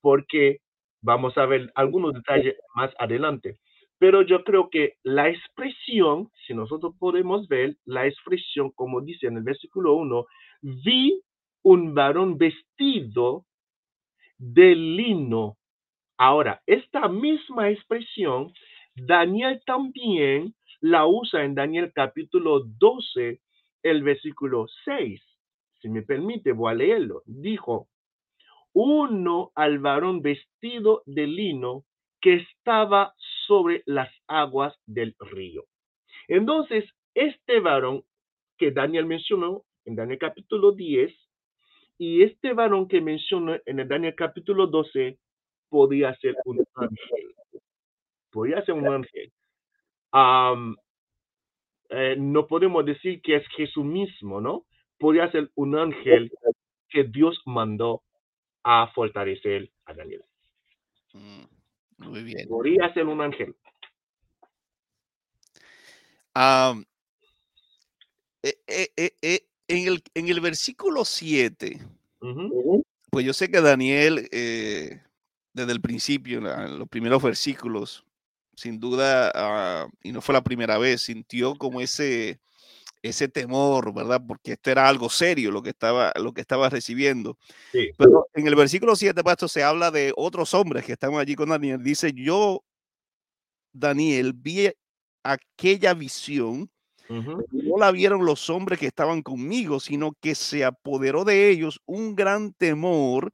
porque 0.00 0.58
vamos 1.00 1.36
a 1.38 1.46
ver 1.46 1.70
algunos 1.74 2.12
detalles 2.12 2.56
más 2.74 2.92
adelante. 2.98 3.58
Pero 3.98 4.22
yo 4.22 4.42
creo 4.42 4.68
que 4.68 4.94
la 5.04 5.28
expresión, 5.28 6.28
si 6.46 6.54
nosotros 6.54 6.94
podemos 6.98 7.46
ver 7.48 7.76
la 7.84 8.06
expresión, 8.06 8.70
como 8.72 9.00
dice 9.00 9.28
en 9.28 9.36
el 9.36 9.44
versículo 9.44 9.94
1, 9.94 10.26
vi 10.62 11.22
un 11.62 11.94
varón 11.94 12.36
vestido 12.36 13.46
de 14.38 14.74
lino. 14.74 15.56
Ahora, 16.18 16.60
esta 16.66 17.08
misma 17.08 17.70
expresión, 17.70 18.52
Daniel 18.94 19.62
también 19.64 20.54
la 20.82 21.06
usa 21.06 21.44
en 21.44 21.54
Daniel 21.54 21.92
capítulo 21.94 22.64
12, 22.64 23.40
el 23.84 24.02
versículo 24.02 24.66
6. 24.84 25.22
Si 25.80 25.88
me 25.88 26.02
permite, 26.02 26.50
voy 26.50 26.72
a 26.72 26.74
leerlo. 26.74 27.22
Dijo, 27.24 27.88
uno 28.72 29.52
al 29.54 29.78
varón 29.78 30.22
vestido 30.22 31.02
de 31.06 31.28
lino 31.28 31.84
que 32.20 32.34
estaba 32.34 33.14
sobre 33.46 33.84
las 33.86 34.10
aguas 34.26 34.74
del 34.84 35.14
río. 35.20 35.64
Entonces, 36.26 36.84
este 37.14 37.60
varón 37.60 38.02
que 38.58 38.72
Daniel 38.72 39.06
mencionó 39.06 39.64
en 39.84 39.94
Daniel 39.94 40.18
capítulo 40.18 40.72
10 40.72 41.12
y 41.98 42.24
este 42.24 42.54
varón 42.54 42.88
que 42.88 43.00
mencionó 43.00 43.56
en 43.66 43.78
el 43.78 43.86
Daniel 43.86 44.14
capítulo 44.16 44.66
12 44.66 45.16
podía 45.68 46.12
ser 46.16 46.34
un 46.44 46.64
ángel. 46.74 47.34
Podía 48.32 48.64
ser 48.64 48.74
un 48.74 48.88
ángel. 48.88 49.32
Eh, 50.14 52.16
no 52.18 52.46
podemos 52.46 52.84
decir 52.84 53.20
que 53.22 53.36
es 53.36 53.44
Jesús 53.56 53.84
mismo, 53.84 54.40
¿no? 54.40 54.66
Podría 54.98 55.30
ser 55.30 55.50
un 55.54 55.76
ángel 55.76 56.30
que 56.88 57.04
Dios 57.04 57.40
mandó 57.44 58.02
a 58.62 58.90
fortalecer 58.94 59.70
a 59.84 59.94
Daniel. 59.94 60.24
Mm. 61.12 62.08
Muy 62.08 62.22
bien. 62.22 62.48
Podría 62.48 62.92
ser 62.94 63.06
un 63.06 63.20
ángel. 63.20 63.54
Eh, 68.42 68.58
eh, 68.66 69.10
eh, 69.22 69.46
en, 69.68 69.88
el, 69.88 70.02
en 70.14 70.28
el 70.28 70.40
versículo 70.40 71.04
7, 71.04 71.78
pues 73.10 73.26
yo 73.26 73.32
sé 73.32 73.50
que 73.50 73.60
Daniel, 73.60 74.28
desde 74.30 75.72
el 75.72 75.80
principio, 75.80 76.38
en 76.38 76.78
los 76.78 76.88
primeros 76.88 77.22
versículos, 77.22 78.04
sin 78.54 78.80
duda, 78.80 79.30
ah, 79.34 79.88
y 80.02 80.12
no 80.12 80.20
fue 80.20 80.34
la 80.34 80.42
primera 80.42 80.78
vez, 80.78 81.02
sintió 81.02 81.54
como 81.56 81.80
ese, 81.80 82.40
ese 83.02 83.28
temor, 83.28 83.92
¿verdad? 83.92 84.22
Porque 84.26 84.52
esto 84.52 84.70
era 84.70 84.88
algo 84.88 85.10
serio 85.10 85.50
lo 85.50 85.62
que 85.62 85.70
estaba, 85.70 86.12
lo 86.16 86.32
que 86.32 86.40
estaba 86.40 86.70
recibiendo. 86.70 87.36
Pero 87.72 88.28
en 88.34 88.46
el 88.46 88.54
versículo 88.54 88.94
7, 88.96 89.22
pastor, 89.24 89.48
se 89.48 89.62
habla 89.62 89.90
de 89.90 90.12
otros 90.16 90.54
hombres 90.54 90.84
que 90.84 90.92
estaban 90.92 91.18
allí 91.18 91.34
con 91.34 91.48
Daniel. 91.48 91.82
Dice, 91.82 92.12
yo, 92.12 92.64
Daniel, 93.72 94.32
vi 94.34 94.70
aquella 95.22 95.94
visión. 95.94 96.70
No 97.08 97.76
la 97.78 97.90
vieron 97.90 98.24
los 98.24 98.48
hombres 98.48 98.78
que 98.78 98.86
estaban 98.86 99.20
conmigo, 99.20 99.80
sino 99.80 100.16
que 100.18 100.34
se 100.34 100.64
apoderó 100.64 101.24
de 101.24 101.50
ellos 101.50 101.82
un 101.84 102.14
gran 102.14 102.54
temor 102.54 103.30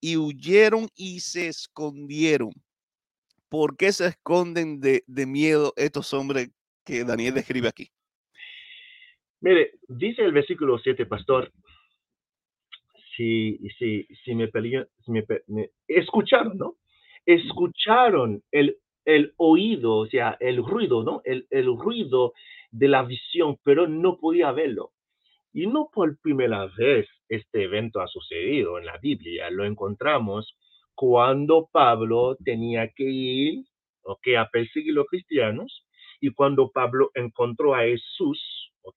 y 0.00 0.16
huyeron 0.16 0.88
y 0.96 1.20
se 1.20 1.46
escondieron. 1.46 2.50
¿Por 3.52 3.76
qué 3.76 3.92
se 3.92 4.06
esconden 4.06 4.80
de, 4.80 5.04
de 5.06 5.26
miedo 5.26 5.74
estos 5.76 6.14
hombres 6.14 6.50
que 6.86 7.04
Daniel 7.04 7.34
describe 7.34 7.68
aquí? 7.68 7.90
Mire, 9.42 9.72
dice 9.88 10.22
el 10.22 10.32
versículo 10.32 10.78
7, 10.78 11.04
pastor, 11.04 11.52
si, 13.14 13.58
si, 13.78 14.08
si, 14.24 14.34
me, 14.34 14.50
si 15.04 15.10
me, 15.10 15.26
escucharon, 15.86 16.56
¿no? 16.56 16.76
Escucharon 17.26 18.42
el, 18.50 18.78
el 19.04 19.34
oído, 19.36 19.96
o 19.96 20.06
sea, 20.06 20.34
el 20.40 20.64
ruido, 20.64 21.02
¿no? 21.02 21.20
El, 21.22 21.46
el 21.50 21.66
ruido 21.76 22.32
de 22.70 22.88
la 22.88 23.02
visión, 23.02 23.58
pero 23.62 23.86
no 23.86 24.16
podía 24.16 24.50
verlo. 24.52 24.92
Y 25.52 25.66
no 25.66 25.90
por 25.92 26.18
primera 26.22 26.70
vez 26.78 27.06
este 27.28 27.64
evento 27.64 28.00
ha 28.00 28.08
sucedido 28.08 28.78
en 28.78 28.86
la 28.86 28.96
Biblia, 28.96 29.50
lo 29.50 29.66
encontramos 29.66 30.56
cuando 31.02 31.68
Pablo 31.72 32.36
tenía 32.44 32.86
que 32.94 33.02
ir 33.02 33.64
okay, 34.04 34.36
a 34.36 34.46
perseguir 34.46 34.92
a 34.92 34.98
los 34.98 35.06
cristianos 35.08 35.84
y 36.20 36.30
cuando 36.30 36.70
Pablo 36.70 37.10
encontró 37.14 37.74
a 37.74 37.80
Jesús 37.80 38.40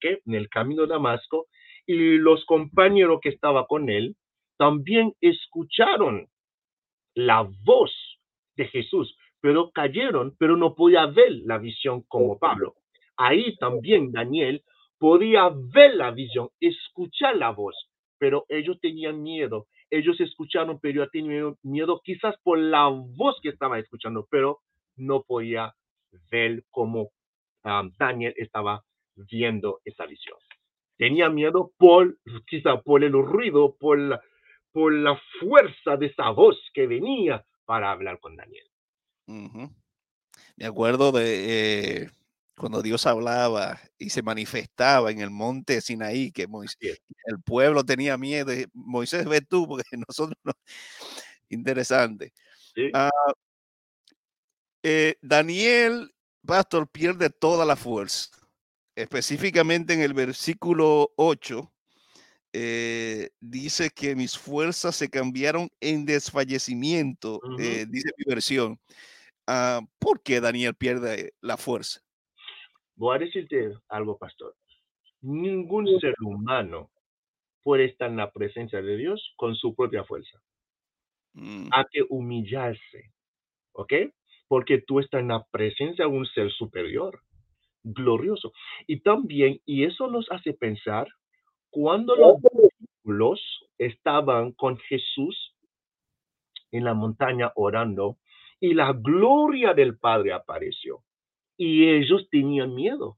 en 0.01 0.35
el 0.35 0.47
camino 0.49 0.83
de 0.83 0.89
Damasco, 0.89 1.47
y 1.87 2.19
los 2.19 2.45
compañeros 2.45 3.21
que 3.23 3.29
estaban 3.29 3.65
con 3.65 3.89
él 3.89 4.15
también 4.55 5.13
escucharon 5.19 6.27
la 7.15 7.49
voz 7.63 7.91
de 8.55 8.67
Jesús, 8.67 9.17
pero 9.41 9.71
cayeron, 9.71 10.35
pero 10.37 10.57
no 10.57 10.75
podía 10.75 11.07
ver 11.07 11.31
la 11.43 11.57
visión 11.57 12.03
como 12.07 12.37
Pablo. 12.37 12.75
Ahí 13.17 13.55
también 13.55 14.11
Daniel 14.11 14.61
podía 14.99 15.49
ver 15.73 15.95
la 15.95 16.11
visión, 16.11 16.49
escuchar 16.59 17.35
la 17.35 17.49
voz, 17.49 17.75
pero 18.19 18.45
ellos 18.47 18.79
tenían 18.79 19.23
miedo. 19.23 19.65
Ellos 19.97 20.19
escucharon, 20.19 20.79
pero 20.79 21.03
yo 21.03 21.09
tenían 21.09 21.55
miedo 21.63 22.01
quizás 22.03 22.35
por 22.43 22.59
la 22.59 22.87
voz 22.87 23.39
que 23.41 23.49
estaba 23.49 23.79
escuchando, 23.79 24.27
pero 24.29 24.61
no 24.95 25.23
podía 25.23 25.73
ver 26.31 26.63
cómo 26.69 27.11
um, 27.63 27.91
Daniel 27.97 28.33
estaba 28.37 28.83
viendo 29.15 29.81
esa 29.85 30.05
visión. 30.05 30.37
Tenía 30.97 31.29
miedo 31.29 31.71
por, 31.77 32.17
quizá 32.47 32.81
por 32.81 33.03
el 33.03 33.13
ruido, 33.13 33.75
por 33.79 33.99
la, 33.99 34.21
por 34.71 34.93
la 34.93 35.19
fuerza 35.39 35.97
de 35.97 36.07
esa 36.07 36.29
voz 36.31 36.57
que 36.73 36.87
venía 36.87 37.45
para 37.65 37.91
hablar 37.91 38.19
con 38.19 38.35
Daniel. 38.35 38.67
Me 40.57 40.65
acuerdo 40.65 41.11
de 41.11 42.03
eh, 42.03 42.09
cuando 42.57 42.81
Dios 42.81 43.05
hablaba 43.05 43.79
y 43.97 44.09
se 44.09 44.21
manifestaba 44.21 45.11
en 45.11 45.19
el 45.19 45.29
monte 45.29 45.81
Sinaí, 45.81 46.31
que 46.31 46.43
el 46.43 47.41
pueblo 47.43 47.83
tenía 47.83 48.17
miedo. 48.17 48.51
Moisés, 48.73 49.25
ve 49.25 49.41
tú, 49.41 49.67
porque 49.67 49.83
nosotros 50.07 50.37
no. 50.43 50.53
Interesante. 51.49 52.33
Ah, 52.93 53.09
eh, 54.83 55.15
Daniel, 55.21 56.13
pastor, 56.45 56.87
pierde 56.89 57.29
toda 57.29 57.65
la 57.65 57.75
fuerza. 57.75 58.29
Específicamente 58.95 59.93
en 59.93 60.01
el 60.01 60.13
versículo 60.13 61.11
8, 61.17 61.73
eh, 62.53 63.31
dice 63.41 63.89
que 63.89 64.15
mis 64.15 64.37
fuerzas 64.37 64.95
se 64.95 65.09
cambiaron 65.09 65.69
en 65.81 66.05
desfallecimiento, 66.05 67.41
eh, 67.59 67.85
dice 67.89 68.11
mi 68.17 68.23
versión. 68.25 68.79
Ah, 69.47 69.81
¿Por 69.99 70.23
qué 70.23 70.39
Daniel 70.39 70.73
pierde 70.75 71.33
la 71.41 71.57
fuerza? 71.57 72.04
Voy 72.95 73.15
a 73.15 73.19
decirte 73.19 73.73
algo, 73.89 74.17
pastor. 74.17 74.55
Ningún 75.21 75.99
ser 75.99 76.15
humano 76.21 76.89
puede 77.63 77.85
estar 77.85 78.09
en 78.09 78.17
la 78.17 78.31
presencia 78.31 78.81
de 78.81 78.95
Dios 78.95 79.33
con 79.35 79.55
su 79.55 79.75
propia 79.75 80.03
fuerza. 80.03 80.39
Mm. 81.33 81.67
Hay 81.71 81.83
que 81.91 82.03
humillarse, 82.09 83.11
¿ok? 83.73 83.93
Porque 84.47 84.81
tú 84.81 84.99
estás 84.99 85.21
en 85.21 85.29
la 85.29 85.43
presencia 85.51 86.05
de 86.05 86.11
un 86.11 86.25
ser 86.27 86.51
superior, 86.51 87.21
glorioso. 87.83 88.53
Y 88.87 89.01
también, 89.01 89.59
y 89.65 89.83
eso 89.83 90.07
nos 90.07 90.31
hace 90.31 90.53
pensar, 90.53 91.07
cuando 91.71 92.15
los 92.15 92.41
discípulos 92.41 93.41
estaban 93.77 94.53
con 94.53 94.77
Jesús 94.77 95.55
en 96.71 96.85
la 96.85 96.93
montaña 96.93 97.51
orando, 97.55 98.17
y 98.59 98.73
la 98.73 98.93
gloria 98.93 99.73
del 99.73 99.97
Padre 99.97 100.31
apareció 100.31 101.03
y 101.57 101.89
ellos 101.89 102.27
tenían 102.29 102.73
miedo. 102.73 103.17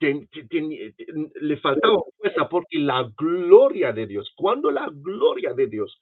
le 0.00 1.56
faltaba 1.58 1.98
fuerza 2.16 2.48
porque 2.48 2.78
la 2.78 3.10
gloria 3.16 3.92
de 3.92 4.06
Dios, 4.06 4.32
cuando 4.36 4.70
la 4.70 4.88
gloria 4.92 5.54
de 5.54 5.66
Dios 5.66 5.98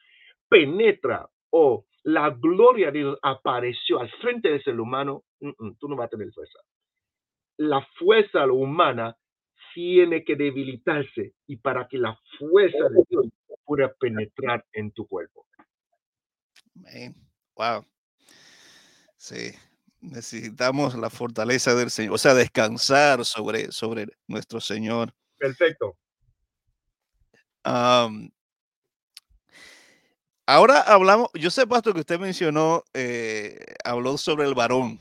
penetra 0.48 1.28
o 1.50 1.86
la 2.02 2.30
gloria 2.30 2.90
de 2.90 2.98
Dios 3.00 3.18
apareció 3.22 4.00
al 4.00 4.10
frente 4.20 4.48
del 4.48 4.62
ser 4.62 4.78
humano, 4.80 5.24
tú 5.78 5.88
no 5.88 5.96
vas 5.96 6.06
a 6.06 6.10
tener 6.10 6.32
fuerza. 6.32 6.58
La 7.58 7.86
fuerza 7.98 8.46
humana 8.46 9.16
tiene 9.74 10.24
que 10.24 10.36
debilitarse 10.36 11.34
y 11.46 11.56
para 11.56 11.86
que 11.88 11.98
la 11.98 12.18
fuerza 12.38 12.88
de 12.88 13.02
Dios 13.08 13.26
pueda 13.64 13.92
penetrar 13.94 14.64
en 14.72 14.90
tu 14.92 15.06
cuerpo. 15.06 15.46
Wow. 17.56 17.84
Sí, 19.16 19.52
necesitamos 20.00 20.94
la 20.94 21.10
fortaleza 21.10 21.74
del 21.74 21.90
Señor, 21.90 22.14
o 22.14 22.18
sea, 22.18 22.34
descansar 22.34 23.24
sobre, 23.24 23.72
sobre 23.72 24.08
nuestro 24.26 24.60
Señor. 24.60 25.12
Perfecto. 25.38 25.96
ahora 30.46 30.80
hablamos, 30.82 31.28
yo 31.34 31.50
sé, 31.50 31.66
Pastor, 31.66 31.94
que 31.94 32.00
usted 32.00 32.20
mencionó, 32.20 32.84
eh, 32.94 33.58
habló 33.84 34.16
sobre 34.16 34.46
el 34.46 34.54
varón, 34.54 34.98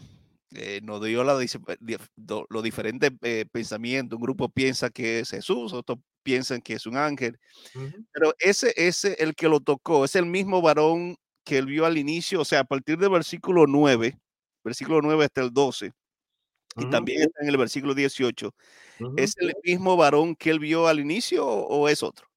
eh, 0.55 0.79
nos 0.83 1.03
dio 1.03 1.23
la, 1.23 1.37
los 2.49 2.63
diferentes 2.63 3.11
eh, 3.21 3.45
pensamientos. 3.51 4.17
Un 4.17 4.23
grupo 4.23 4.49
piensa 4.49 4.89
que 4.89 5.19
es 5.19 5.29
Jesús, 5.29 5.73
otros 5.73 5.99
piensan 6.23 6.61
que 6.61 6.73
es 6.73 6.87
un 6.87 6.97
ángel, 6.97 7.37
pero 8.11 8.33
ese, 8.39 8.73
ese, 8.75 9.15
el 9.19 9.35
que 9.35 9.47
lo 9.47 9.59
tocó, 9.59 10.05
es 10.05 10.15
el 10.15 10.25
mismo 10.25 10.59
varón 10.59 11.17
que 11.43 11.59
él 11.59 11.67
vio 11.67 11.85
al 11.85 11.99
inicio, 11.99 12.41
o 12.41 12.45
sea, 12.45 12.61
a 12.61 12.63
partir 12.63 12.97
del 12.97 13.11
versículo 13.11 13.67
9, 13.67 14.17
versículo 14.65 14.99
9 15.01 15.23
hasta 15.23 15.41
el 15.41 15.53
12, 15.53 15.91
y 16.77 16.89
también 16.89 17.21
está 17.21 17.43
en 17.43 17.49
el 17.49 17.57
versículo 17.57 17.93
18, 17.93 18.51
¿es 19.15 19.37
el 19.37 19.53
mismo 19.63 19.95
varón 19.95 20.35
que 20.35 20.49
él 20.49 20.59
vio 20.59 20.87
al 20.87 20.99
inicio 20.99 21.47
o, 21.47 21.87
es 21.87 22.03
otro? 22.03 22.27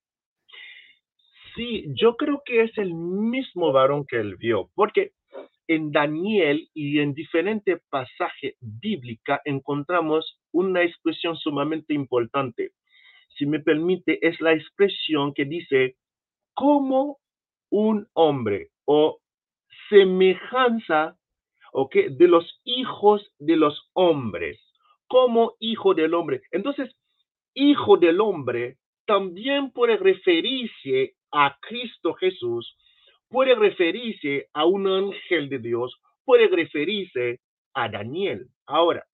Sí, 1.56 1.86
yo 2.00 2.16
creo 2.16 2.42
que 2.44 2.62
es 2.62 2.78
el 2.78 2.94
mismo 2.94 3.72
varón 3.72 4.06
que 4.06 4.20
él 4.20 4.36
vio, 4.36 4.70
porque 4.76 5.12
en 5.66 5.90
Daniel 5.90 6.70
y 6.72 7.00
en 7.00 7.14
diferentes 7.14 7.80
pasajes 7.90 8.54
bíblicos 8.60 9.38
encontramos 9.44 10.38
una 10.52 10.82
expresión 10.82 11.36
sumamente 11.36 11.92
importante. 11.94 12.72
Si 13.36 13.44
me 13.44 13.60
permite, 13.60 14.24
es 14.26 14.40
la 14.40 14.52
expresión 14.52 15.34
que 15.34 15.44
dice, 15.44 15.96
como 16.54 17.18
un 17.70 18.08
hombre 18.14 18.70
o 18.84 19.20
semejanza 19.90 21.17
de 21.86 22.28
los 22.28 22.60
hijos 22.64 23.30
de 23.38 23.56
los 23.56 23.88
hombres, 23.92 24.58
como 25.06 25.54
hijo 25.60 25.94
del 25.94 26.14
hombre. 26.14 26.42
Entonces, 26.50 26.94
hijo 27.54 27.96
del 27.96 28.20
hombre 28.20 28.76
también 29.06 29.70
puede 29.70 29.96
referirse 29.96 31.14
a 31.32 31.56
Cristo 31.60 32.14
Jesús, 32.14 32.76
puede 33.28 33.54
referirse 33.54 34.48
a 34.52 34.64
un 34.64 34.86
ángel 34.86 35.48
de 35.48 35.58
Dios, 35.58 35.94
puede 36.24 36.48
referirse 36.48 37.40
a 37.74 37.88
Daniel. 37.88 38.48
Ahora, 38.66 39.04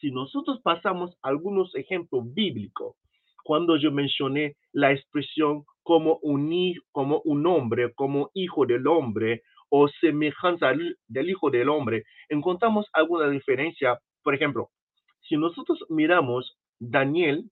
si 0.00 0.10
nosotros 0.10 0.60
pasamos 0.62 1.16
algunos 1.22 1.74
ejemplos 1.74 2.32
bíblicos, 2.32 2.96
cuando 3.44 3.76
yo 3.76 3.90
mencioné 3.90 4.56
la 4.72 4.92
expresión 4.92 5.64
como 5.82 6.18
un, 6.22 6.74
como 6.92 7.20
un 7.24 7.46
hombre, 7.46 7.92
como 7.94 8.30
hijo 8.34 8.64
del 8.66 8.86
hombre 8.86 9.42
o 9.74 9.88
semejanza 9.88 10.74
del 11.08 11.30
hijo 11.30 11.50
del 11.50 11.70
hombre, 11.70 12.04
encontramos 12.28 12.86
alguna 12.92 13.30
diferencia. 13.30 13.98
Por 14.22 14.34
ejemplo, 14.34 14.68
si 15.22 15.38
nosotros 15.38 15.82
miramos 15.88 16.58
Daniel, 16.78 17.50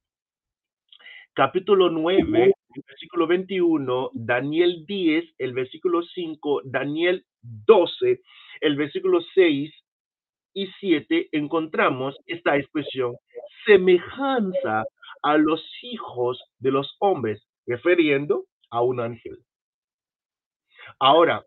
capítulo 1.32 1.88
9, 1.88 2.52
versículo 2.86 3.26
21, 3.26 4.10
Daniel 4.12 4.84
10, 4.86 5.24
el 5.38 5.54
versículo 5.54 6.02
5, 6.02 6.60
Daniel 6.64 7.24
12, 7.40 8.20
el 8.60 8.76
versículo 8.76 9.20
6 9.34 9.72
y 10.52 10.66
7, 10.78 11.30
encontramos 11.32 12.18
esta 12.26 12.58
expresión, 12.58 13.16
semejanza 13.64 14.84
a 15.22 15.38
los 15.38 15.64
hijos 15.80 16.38
de 16.58 16.70
los 16.70 16.96
hombres, 16.98 17.42
refiriendo 17.66 18.44
a 18.68 18.82
un 18.82 19.00
ángel. 19.00 19.38
Ahora, 20.98 21.46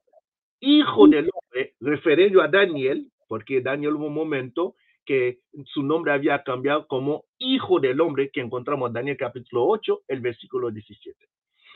hijo 0.63 1.07
del 1.07 1.29
hombre, 1.33 1.75
refiriendo 1.81 2.41
a 2.41 2.47
Daniel, 2.47 3.11
porque 3.27 3.61
Daniel 3.61 3.95
hubo 3.95 4.07
un 4.07 4.13
momento 4.13 4.75
que 5.05 5.39
su 5.65 5.83
nombre 5.83 6.13
había 6.13 6.41
cambiado 6.43 6.87
como 6.87 7.25
hijo 7.37 7.81
del 7.81 7.99
hombre, 7.99 8.29
que 8.31 8.39
encontramos 8.39 8.87
en 8.87 8.93
Daniel 8.93 9.17
capítulo 9.17 9.67
8, 9.67 10.03
el 10.07 10.21
versículo 10.21 10.71
17. 10.71 11.27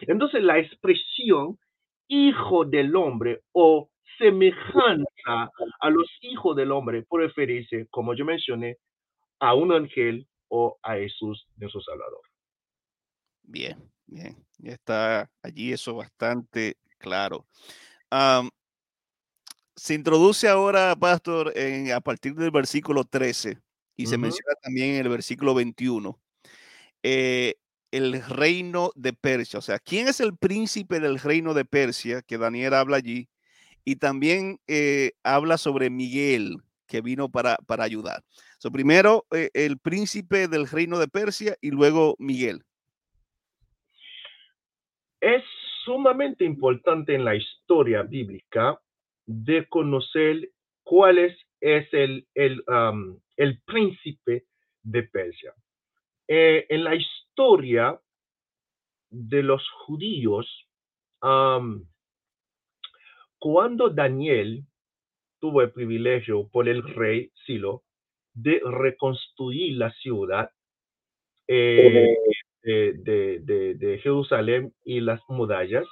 Entonces, 0.01 0.41
la 0.41 0.57
expresión 0.59 1.59
hijo 2.07 2.63
del 2.63 2.95
hombre 2.95 3.41
o 3.51 3.89
semejanza 4.17 5.51
a 5.81 5.89
los 5.89 6.07
hijos 6.21 6.55
del 6.55 6.71
hombre 6.71 7.03
puede 7.03 7.27
referirse, 7.27 7.87
como 7.89 8.15
yo 8.15 8.23
mencioné, 8.23 8.77
a 9.39 9.53
un 9.53 9.73
ángel 9.73 10.25
o 10.47 10.77
a 10.81 10.95
Jesús 10.95 11.45
su 11.69 11.81
Salvador. 11.81 12.21
Bien, 13.43 13.77
bien. 14.05 14.37
Ya 14.59 14.71
está 14.71 15.29
allí 15.43 15.73
eso 15.73 15.95
bastante 15.95 16.77
claro. 16.97 17.45
Se 19.77 19.93
introduce 19.93 20.47
ahora, 20.49 20.95
Pastor, 20.95 21.53
en, 21.55 21.91
a 21.91 22.01
partir 22.01 22.33
del 22.33 22.49
versículo 22.49 23.03
13 23.03 23.59
y 23.95 24.07
se 24.07 24.17
menciona 24.17 24.53
también 24.61 24.95
en 24.95 25.05
el 25.05 25.09
versículo 25.09 25.53
21. 25.53 26.19
Eh, 27.03 27.55
el 27.91 28.21
reino 28.23 28.91
de 28.95 29.13
Persia, 29.13 29.59
o 29.59 29.61
sea, 29.61 29.79
¿quién 29.79 30.07
es 30.07 30.19
el 30.19 30.35
príncipe 30.35 30.99
del 30.99 31.19
reino 31.19 31.53
de 31.53 31.63
Persia? 31.63 32.21
Que 32.23 32.37
Daniel 32.37 32.73
habla 32.73 32.97
allí. 32.97 33.29
Y 33.85 33.95
también 33.97 34.59
eh, 34.67 35.13
habla 35.23 35.57
sobre 35.57 35.89
Miguel, 35.89 36.57
que 36.87 37.01
vino 37.01 37.29
para, 37.29 37.57
para 37.67 37.83
ayudar. 37.85 38.23
So, 38.57 38.71
primero 38.71 39.25
eh, 39.31 39.49
el 39.53 39.77
príncipe 39.77 40.47
del 40.47 40.67
reino 40.67 40.99
de 40.99 41.07
Persia 41.07 41.55
y 41.61 41.69
luego 41.71 42.15
Miguel. 42.19 42.63
Es 45.21 45.43
sumamente 45.85 46.43
importante 46.43 47.15
en 47.15 47.23
la 47.23 47.35
historia 47.35 48.01
bíblica 48.01 48.79
de 49.27 49.67
conocer 49.67 50.49
cuál 50.83 51.19
es, 51.19 51.37
el, 51.59 52.27
el, 52.33 52.63
el, 53.35 53.61
príncipe 53.63 54.45
de 54.81 55.03
Persia. 55.03 55.53
Eh, 56.27 56.65
en 56.69 56.83
la 56.83 56.95
historia 56.95 57.99
de 59.09 59.43
los 59.43 59.67
judíos, 59.85 60.47
cuando 63.39 63.89
Daniel 63.89 64.63
tuvo 65.39 65.61
el 65.61 65.71
privilegio 65.71 66.47
por 66.49 66.67
el 66.67 66.83
rey 66.83 67.31
Silo 67.45 67.83
de 68.33 68.61
reconstruir 68.63 69.77
la 69.77 69.91
ciudad 69.91 70.51
eh, 71.47 72.15
de, 72.63 73.75
de, 73.75 73.99
Jerusalén 73.99 74.73
y 74.83 74.99
las 74.99 75.21
murallas, 75.29 75.87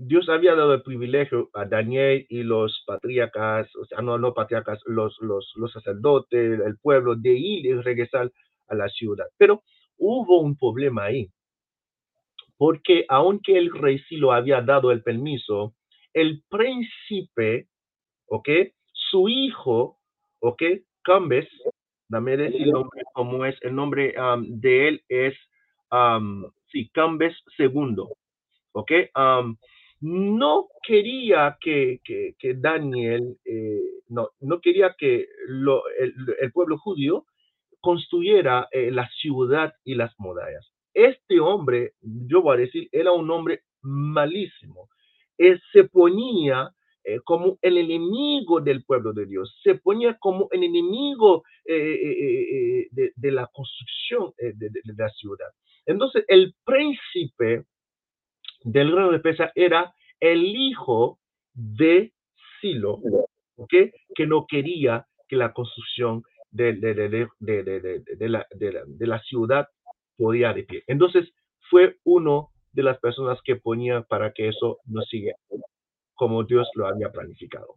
Dios 0.00 0.28
había 0.28 0.54
dado 0.54 0.74
el 0.74 0.82
privilegio 0.82 1.50
a 1.54 1.64
Daniel 1.64 2.24
y 2.28 2.44
los 2.44 2.84
patriarcas, 2.86 3.74
o 3.74 3.84
sea, 3.84 4.00
no 4.00 4.16
los 4.16 4.32
patriarcas, 4.32 4.78
los, 4.86 5.18
los, 5.20 5.52
los 5.56 5.72
sacerdotes, 5.72 6.60
el 6.64 6.78
pueblo, 6.78 7.16
de 7.16 7.32
ir 7.32 7.66
y 7.66 7.72
regresar 7.74 8.30
a 8.68 8.74
la 8.76 8.88
ciudad. 8.88 9.26
Pero 9.36 9.64
hubo 9.96 10.40
un 10.40 10.56
problema 10.56 11.06
ahí, 11.06 11.28
porque 12.56 13.06
aunque 13.08 13.58
el 13.58 13.72
rey 13.72 13.98
sí 14.08 14.16
lo 14.18 14.32
había 14.32 14.62
dado 14.62 14.92
el 14.92 15.02
permiso, 15.02 15.74
el 16.14 16.44
príncipe, 16.48 17.66
¿ok? 18.28 18.48
Su 18.92 19.28
hijo, 19.28 19.98
¿ok? 20.38 20.62
Cambes, 21.02 21.48
dame 22.08 22.36
decir 22.36 22.68
nombre, 22.68 23.02
cómo 23.14 23.44
es, 23.44 23.56
el 23.62 23.74
nombre 23.74 24.14
de 24.46 24.88
él 24.88 25.02
es, 25.08 25.34
um, 25.90 26.48
sí, 26.70 26.88
Cambes 26.90 27.36
segundo, 27.56 28.16
¿ok? 28.70 28.92
No 30.00 30.68
quería 30.82 31.58
que, 31.60 32.00
Daniel, 32.56 33.36
eh, 33.44 33.80
no, 34.08 34.30
no 34.40 34.60
quería 34.60 34.94
que 34.96 35.26
el, 35.48 36.52
pueblo 36.52 36.78
judío 36.78 37.26
construyera 37.80 38.68
eh, 38.70 38.90
la 38.90 39.08
ciudad 39.08 39.72
y 39.84 39.94
las 39.94 40.12
murallas. 40.18 40.72
Este 40.94 41.40
hombre, 41.40 41.94
yo 42.00 42.42
voy 42.42 42.56
a 42.56 42.60
decir, 42.60 42.88
era 42.92 43.12
un 43.12 43.30
hombre 43.30 43.62
malísimo. 43.82 44.88
Se 45.72 45.84
ponía 45.84 46.70
eh, 47.04 47.20
como 47.24 47.58
el 47.62 47.78
enemigo 47.78 48.60
del 48.60 48.84
pueblo 48.84 49.12
de 49.12 49.26
Dios, 49.26 49.56
se 49.62 49.76
ponía 49.76 50.16
como 50.18 50.48
el 50.50 50.64
enemigo 50.64 51.44
de, 51.64 52.88
la 53.16 53.48
construcción 53.52 54.32
de, 54.38 54.70
la 54.96 55.08
ciudad. 55.10 55.48
Entonces, 55.86 56.24
el 56.28 56.54
príncipe 56.64 57.64
del 58.72 58.92
grano 58.92 59.10
de 59.12 59.20
pesa 59.20 59.50
era 59.54 59.94
el 60.20 60.44
hijo 60.44 61.18
de 61.54 62.12
Silo, 62.60 63.00
que 63.68 63.92
no 64.26 64.46
quería 64.46 65.06
que 65.26 65.36
la 65.36 65.52
construcción 65.52 66.22
de, 66.50 66.74
de, 66.74 68.28
la, 68.28 68.46
la, 68.98 69.22
ciudad 69.22 69.68
podía 70.16 70.52
de 70.52 70.64
pie. 70.64 70.82
Entonces 70.86 71.30
fue 71.70 71.96
uno 72.04 72.50
de 72.72 72.82
las 72.82 72.98
personas 72.98 73.38
que 73.44 73.56
ponía 73.56 74.02
para 74.02 74.32
que 74.32 74.48
eso 74.48 74.78
no 74.86 75.02
siga 75.02 75.34
como 76.14 76.44
Dios 76.44 76.68
lo 76.74 76.86
había 76.86 77.10
planificado. 77.10 77.76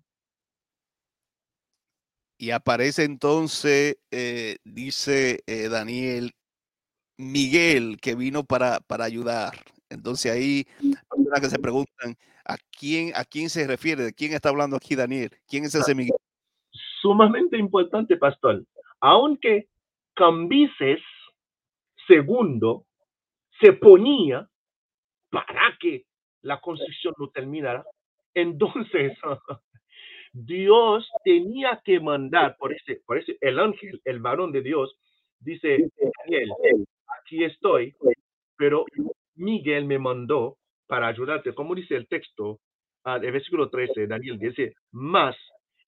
Y 2.38 2.52
aparece 2.52 3.04
entonces, 3.04 3.98
eh, 4.10 4.58
dice 4.64 5.42
eh, 5.46 5.70
Daniel, 5.70 6.32
Miguel, 7.18 8.00
que 8.02 8.16
vino 8.16 8.44
para, 8.44 8.80
para 8.80 9.06
ayudar. 9.06 9.54
Entonces 9.92 10.32
ahí, 10.32 10.66
personas 11.10 11.42
que 11.42 11.50
se 11.50 11.60
preguntan, 11.60 12.16
¿a 12.46 12.56
quién, 12.78 13.12
¿a 13.16 13.26
quién 13.26 13.50
se 13.50 13.68
refiere? 13.68 14.04
¿De 14.04 14.14
quién 14.14 14.34
está 14.34 14.50
hablando 14.50 14.78
aquí 14.78 14.96
Daniel? 14.96 15.30
¿Quién 15.48 15.66
es 15.66 15.76
ese 15.76 15.94
Miguel? 15.94 16.16
Sumamente 17.02 17.58
importante, 17.58 18.16
pastor. 18.18 18.64
Aunque 19.02 19.68
Cambises 20.16 21.00
segundo 22.08 22.86
se 23.60 23.74
ponía 23.74 24.48
para 25.30 25.78
que 25.80 26.06
la 26.42 26.60
construcción 26.60 27.14
no 27.18 27.30
terminara, 27.30 27.84
entonces 28.34 29.18
Dios 30.34 31.10
tenía 31.24 31.82
que 31.84 32.00
mandar, 32.00 32.56
por 32.58 32.74
ese, 32.74 33.02
por 33.06 33.18
ese, 33.18 33.38
el 33.42 33.60
ángel, 33.60 34.02
el 34.06 34.20
varón 34.20 34.52
de 34.52 34.62
Dios, 34.62 34.98
dice, 35.40 35.90
Daniel, 36.24 36.50
aquí 37.20 37.44
estoy, 37.44 37.96
pero 38.58 38.86
Miguel 39.42 39.86
me 39.86 39.98
mandó 39.98 40.58
para 40.88 41.08
ayudarte. 41.08 41.54
Como 41.54 41.76
dice 41.76 41.96
el 41.96 42.08
texto, 42.08 42.60
uh, 43.06 43.16
el 43.22 43.32
versículo 43.32 43.70
13, 43.70 44.08
Daniel 44.08 44.38
dice, 44.38 44.76
más 44.92 45.36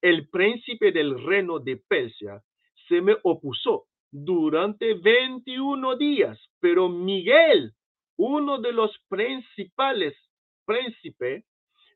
el 0.01 0.27
príncipe 0.29 0.91
del 0.91 1.23
reino 1.23 1.59
de 1.59 1.77
Persia 1.77 2.41
se 2.87 2.99
me 3.01 3.15
opuso 3.23 3.85
durante 4.11 4.95
21 4.95 5.95
días, 5.97 6.37
pero 6.59 6.89
Miguel, 6.89 7.71
uno 8.17 8.59
de 8.59 8.73
los 8.73 8.91
principales 9.07 10.13
príncipes, 10.65 11.45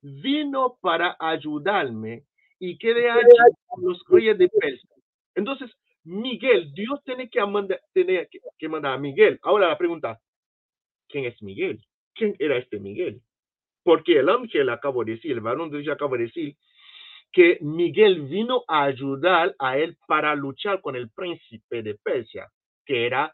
vino 0.02 0.78
para 0.82 1.18
ayudarme 1.20 2.24
y 2.60 2.78
quedé 2.78 3.10
allí 3.10 3.24
con 3.66 3.84
los 3.84 4.02
reyes 4.08 4.38
de 4.38 4.48
Persia. 4.48 4.90
Entonces, 5.36 5.70
Miguel, 6.04 6.72
Dios 6.74 7.02
tiene 7.04 7.30
que, 7.30 7.46
mandar, 7.46 7.82
tiene 7.94 8.28
que 8.58 8.70
mandar 8.70 8.94
a 8.94 8.98
Miguel. 8.98 9.40
Ahora 9.44 9.68
la 9.68 9.78
pregunta, 9.78 10.20
¿quién 11.10 11.26
es 11.26 11.42
Miguel? 11.42 11.84
¿Quién 12.14 12.36
era 12.40 12.58
este 12.58 12.80
Miguel? 12.80 13.22
Porque 13.84 14.20
el 14.20 14.30
ángel 14.30 14.70
acabo 14.70 15.04
de 15.04 15.14
decir, 15.14 15.32
el 15.32 15.42
varón 15.42 15.70
de 15.70 15.80
Dios 15.80 15.96
acabo 15.96 16.18
de 16.18 16.24
decir, 16.24 16.56
que 17.32 17.58
Miguel 17.62 18.22
vino 18.24 18.64
a 18.68 18.84
ayudar 18.84 19.56
a 19.60 19.78
él 19.78 19.98
para 20.08 20.36
luchar 20.36 20.82
con 20.82 20.96
el 20.96 21.10
príncipe 21.10 21.84
de 21.84 21.96
Persia, 21.96 22.48
que 22.86 23.06
era, 23.06 23.34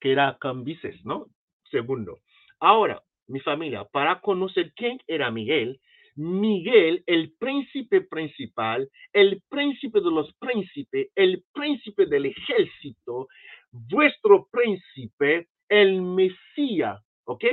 que 0.00 0.12
era 0.12 0.36
Cambises, 0.40 1.04
¿no? 1.04 1.26
Segundo. 1.70 2.20
Ahora, 2.60 3.02
mi 3.26 3.40
familia, 3.40 3.84
para 3.84 4.20
conocer 4.20 4.72
quién 4.74 4.98
era 5.06 5.30
Miguel, 5.30 5.80
Miguel, 6.16 7.02
el 7.06 7.32
príncipe 7.38 8.02
principal, 8.02 8.90
el 9.12 9.42
príncipe 9.48 10.00
de 10.00 10.10
los 10.10 10.32
príncipes, 10.34 11.08
el 11.14 11.44
príncipe 11.52 12.06
del 12.06 12.26
ejército, 12.26 13.28
vuestro 13.70 14.48
príncipe, 14.50 15.48
el 15.70 16.02
Mesías, 16.02 17.00
¿ok? 17.24 17.44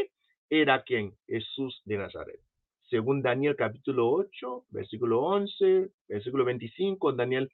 Era 0.50 0.84
quien? 0.84 1.14
Jesús 1.28 1.82
de 1.86 1.98
Nazaret. 1.98 2.40
Según 2.90 3.22
Daniel 3.22 3.56
capítulo 3.56 4.10
8, 4.10 4.66
versículo 4.72 5.22
11, 5.22 5.90
versículo 6.10 6.44
25, 6.44 7.14
Daniel 7.14 7.50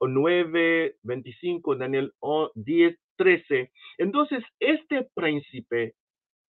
9, 0.00 0.96
25, 1.02 1.76
Daniel 1.76 2.12
10, 2.54 2.98
13. 3.16 3.72
Entonces, 3.98 4.44
este 4.60 5.08
príncipe 5.14 5.94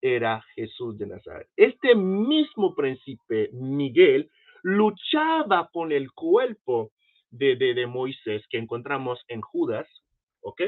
era 0.02 0.44
Jesús 0.56 0.98
de 0.98 1.08
Nazaret. 1.08 1.48
Este 1.56 1.96
mismo 1.96 2.76
príncipe, 2.76 3.50
Miguel, 3.54 4.30
luchaba 4.64 5.70
con 5.72 5.92
el 5.92 6.12
cuerpo 6.12 6.92
de, 7.30 7.56
de, 7.56 7.88
Moisés 7.88 8.44
que 8.50 8.58
encontramos 8.58 9.24
en 9.28 9.42
Judas, 9.42 9.88
¿ok? 10.42 10.62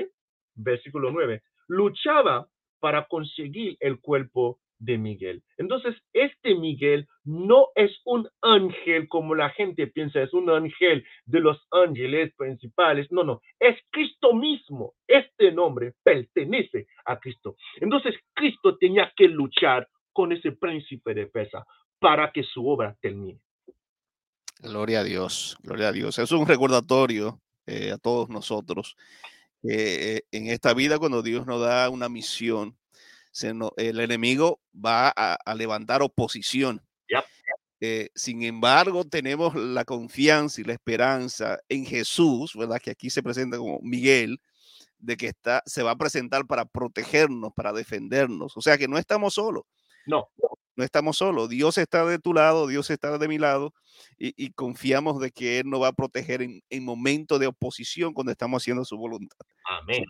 Versículo 0.55 1.11
9. 1.11 1.41
Luchaba 1.67 2.47
para 2.79 3.07
conseguir 3.07 3.77
el 3.79 3.99
cuerpo 3.99 4.59
de 4.79 4.97
Miguel. 4.97 5.43
Entonces, 5.57 5.95
este 6.13 6.55
Miguel 6.55 7.07
no 7.23 7.69
es 7.75 7.91
un 8.05 8.29
ángel 8.41 9.07
como 9.07 9.35
la 9.35 9.49
gente 9.49 9.87
piensa, 9.87 10.21
es 10.21 10.33
un 10.33 10.49
ángel 10.49 11.03
de 11.25 11.39
los 11.39 11.57
ángeles 11.71 12.33
principales. 12.35 13.11
No, 13.11 13.23
no, 13.23 13.41
es 13.59 13.75
Cristo 13.89 14.33
mismo. 14.33 14.93
Este 15.07 15.51
nombre 15.51 15.93
pertenece 16.03 16.87
a 17.05 17.19
Cristo. 17.19 17.55
Entonces, 17.77 18.15
Cristo 18.33 18.77
tenía 18.77 19.11
que 19.15 19.27
luchar 19.27 19.87
con 20.13 20.31
ese 20.31 20.51
príncipe 20.51 21.13
de 21.13 21.27
pesa 21.27 21.65
para 21.99 22.31
que 22.31 22.43
su 22.43 22.67
obra 22.67 22.95
termine. 23.01 23.39
Gloria 24.59 25.01
a 25.01 25.03
Dios, 25.03 25.57
gloria 25.61 25.89
a 25.89 25.91
Dios. 25.91 26.17
Es 26.17 26.31
un 26.31 26.47
recordatorio 26.47 27.39
eh, 27.65 27.91
a 27.91 27.97
todos 27.97 28.29
nosotros 28.29 28.95
eh, 29.69 30.21
en 30.31 30.47
esta 30.47 30.73
vida 30.73 30.99
cuando 30.99 31.21
Dios 31.21 31.45
nos 31.45 31.61
da 31.61 31.89
una 31.89 32.09
misión, 32.09 32.77
el 33.77 33.99
enemigo 33.99 34.59
va 34.73 35.09
a, 35.15 35.55
levantar 35.55 36.01
oposición. 36.01 36.81
Eh, 37.79 38.09
sin 38.15 38.41
embargo, 38.41 39.05
tenemos 39.05 39.53
la 39.53 39.85
confianza 39.85 40.61
y 40.61 40.63
la 40.63 40.73
esperanza 40.73 41.59
en 41.69 41.85
Jesús, 41.85 42.55
¿verdad? 42.55 42.81
Que 42.81 42.89
aquí 42.89 43.11
se 43.11 43.21
presenta 43.21 43.57
como 43.57 43.79
Miguel, 43.83 44.41
de 44.97 45.15
que 45.15 45.27
está, 45.27 45.61
se 45.67 45.83
va 45.83 45.91
a 45.91 45.95
presentar 45.95 46.47
para 46.47 46.65
protegernos, 46.65 47.53
para 47.55 47.73
defendernos. 47.73 48.57
O 48.57 48.61
sea 48.61 48.79
que 48.79 48.87
no 48.87 48.97
estamos 48.97 49.35
solos. 49.35 49.63
No. 50.07 50.29
No 50.77 50.83
estamos 50.83 51.17
solos. 51.17 51.49
Dios 51.49 51.77
está 51.79 52.05
de 52.05 52.19
tu 52.19 52.33
lado, 52.33 52.67
Dios 52.67 52.89
está 52.91 53.17
de 53.17 53.27
mi 53.27 53.39
lado 53.39 53.73
y, 54.17 54.51
confiamos 54.51 55.19
de 55.19 55.31
que 55.31 55.59
Él 55.59 55.69
nos 55.69 55.81
va 55.81 55.87
a 55.87 55.93
proteger 55.93 56.43
en, 56.43 56.61
en 56.69 56.85
momentos 56.85 57.39
de 57.39 57.47
oposición 57.47 58.13
cuando 58.13 58.31
estamos 58.31 58.61
haciendo 58.61 58.85
su 58.85 58.95
voluntad. 58.95 59.45
Amén. 59.65 60.05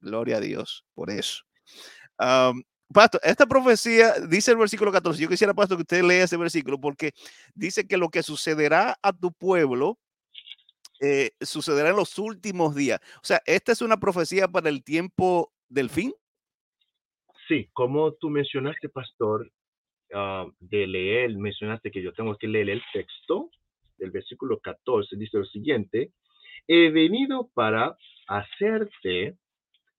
gloria 0.00 0.38
a 0.38 0.40
Dios 0.40 0.84
por 0.92 1.10
eso. 1.10 1.44
pastor, 2.92 3.20
esta 3.22 3.46
profecía 3.46 4.14
dice 4.28 4.50
el 4.50 4.56
versículo 4.56 4.90
14. 4.90 5.22
Yo 5.22 5.28
quisiera, 5.28 5.54
Pastor, 5.54 5.78
que 5.78 5.82
usted 5.82 6.02
lea 6.02 6.24
ese 6.24 6.36
versículo 6.36 6.80
porque 6.80 7.12
dice 7.54 7.86
que 7.86 7.96
lo 7.96 8.08
que 8.08 8.24
sucederá 8.24 8.98
a 9.00 9.12
tu 9.12 9.32
pueblo 9.32 9.98
eh, 11.00 11.30
sucederá 11.40 11.90
en 11.90 11.96
los 11.96 12.18
últimos 12.18 12.74
días. 12.74 13.00
O 13.18 13.24
sea, 13.24 13.40
esta 13.46 13.70
es 13.70 13.82
una 13.82 13.98
profecía 13.98 14.48
para 14.48 14.68
el 14.68 14.82
tiempo 14.82 15.52
del 15.68 15.90
fin. 15.90 16.12
Sí, 17.46 17.70
como 17.72 18.12
tú 18.14 18.30
mencionaste, 18.30 18.88
pastor, 18.88 19.50
Ah, 20.14 20.46
de 20.60 20.86
leer, 20.86 21.36
mencionaste 21.36 21.90
que 21.90 22.02
yo 22.02 22.12
tengo 22.12 22.36
que 22.36 22.48
leer 22.48 22.70
el 22.70 22.82
texto 22.92 23.50
del 23.98 24.10
versículo 24.10 24.58
14, 24.58 25.16
dice 25.16 25.38
lo 25.38 25.44
siguiente, 25.44 26.12
he 26.66 26.90
venido 26.90 27.50
para 27.52 27.96
hacerte 28.26 29.36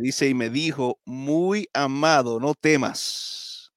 dice, 0.00 0.28
y 0.28 0.34
me 0.34 0.50
dijo, 0.50 0.98
muy 1.04 1.68
amado, 1.72 2.40
no 2.40 2.54
temas 2.54 3.72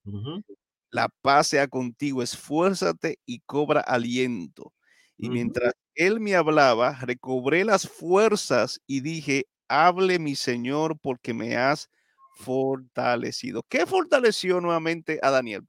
la 0.92 1.10
paz 1.22 1.48
sea 1.50 1.68
contigo, 1.68 2.24
esfuérzate 2.24 3.20
y 3.26 3.40
cobra 3.42 3.82
aliento. 3.82 4.74
Y 5.18 5.30
mientras 5.30 5.74
él 5.96 6.20
me 6.20 6.36
hablaba, 6.36 6.94
recobré 7.02 7.66
las 7.66 7.88
fuerzas 7.88 8.80
y 8.88 9.02
dije, 9.02 9.46
hable 9.68 10.18
mi 10.18 10.36
Señor 10.36 10.98
porque 11.00 11.34
me 11.34 11.58
has 11.58 11.90
fortalecido. 12.38 13.64
¿Qué 13.68 13.86
fortaleció 13.86 14.62
nuevamente 14.62 15.20
a 15.22 15.30
Daniel? 15.30 15.64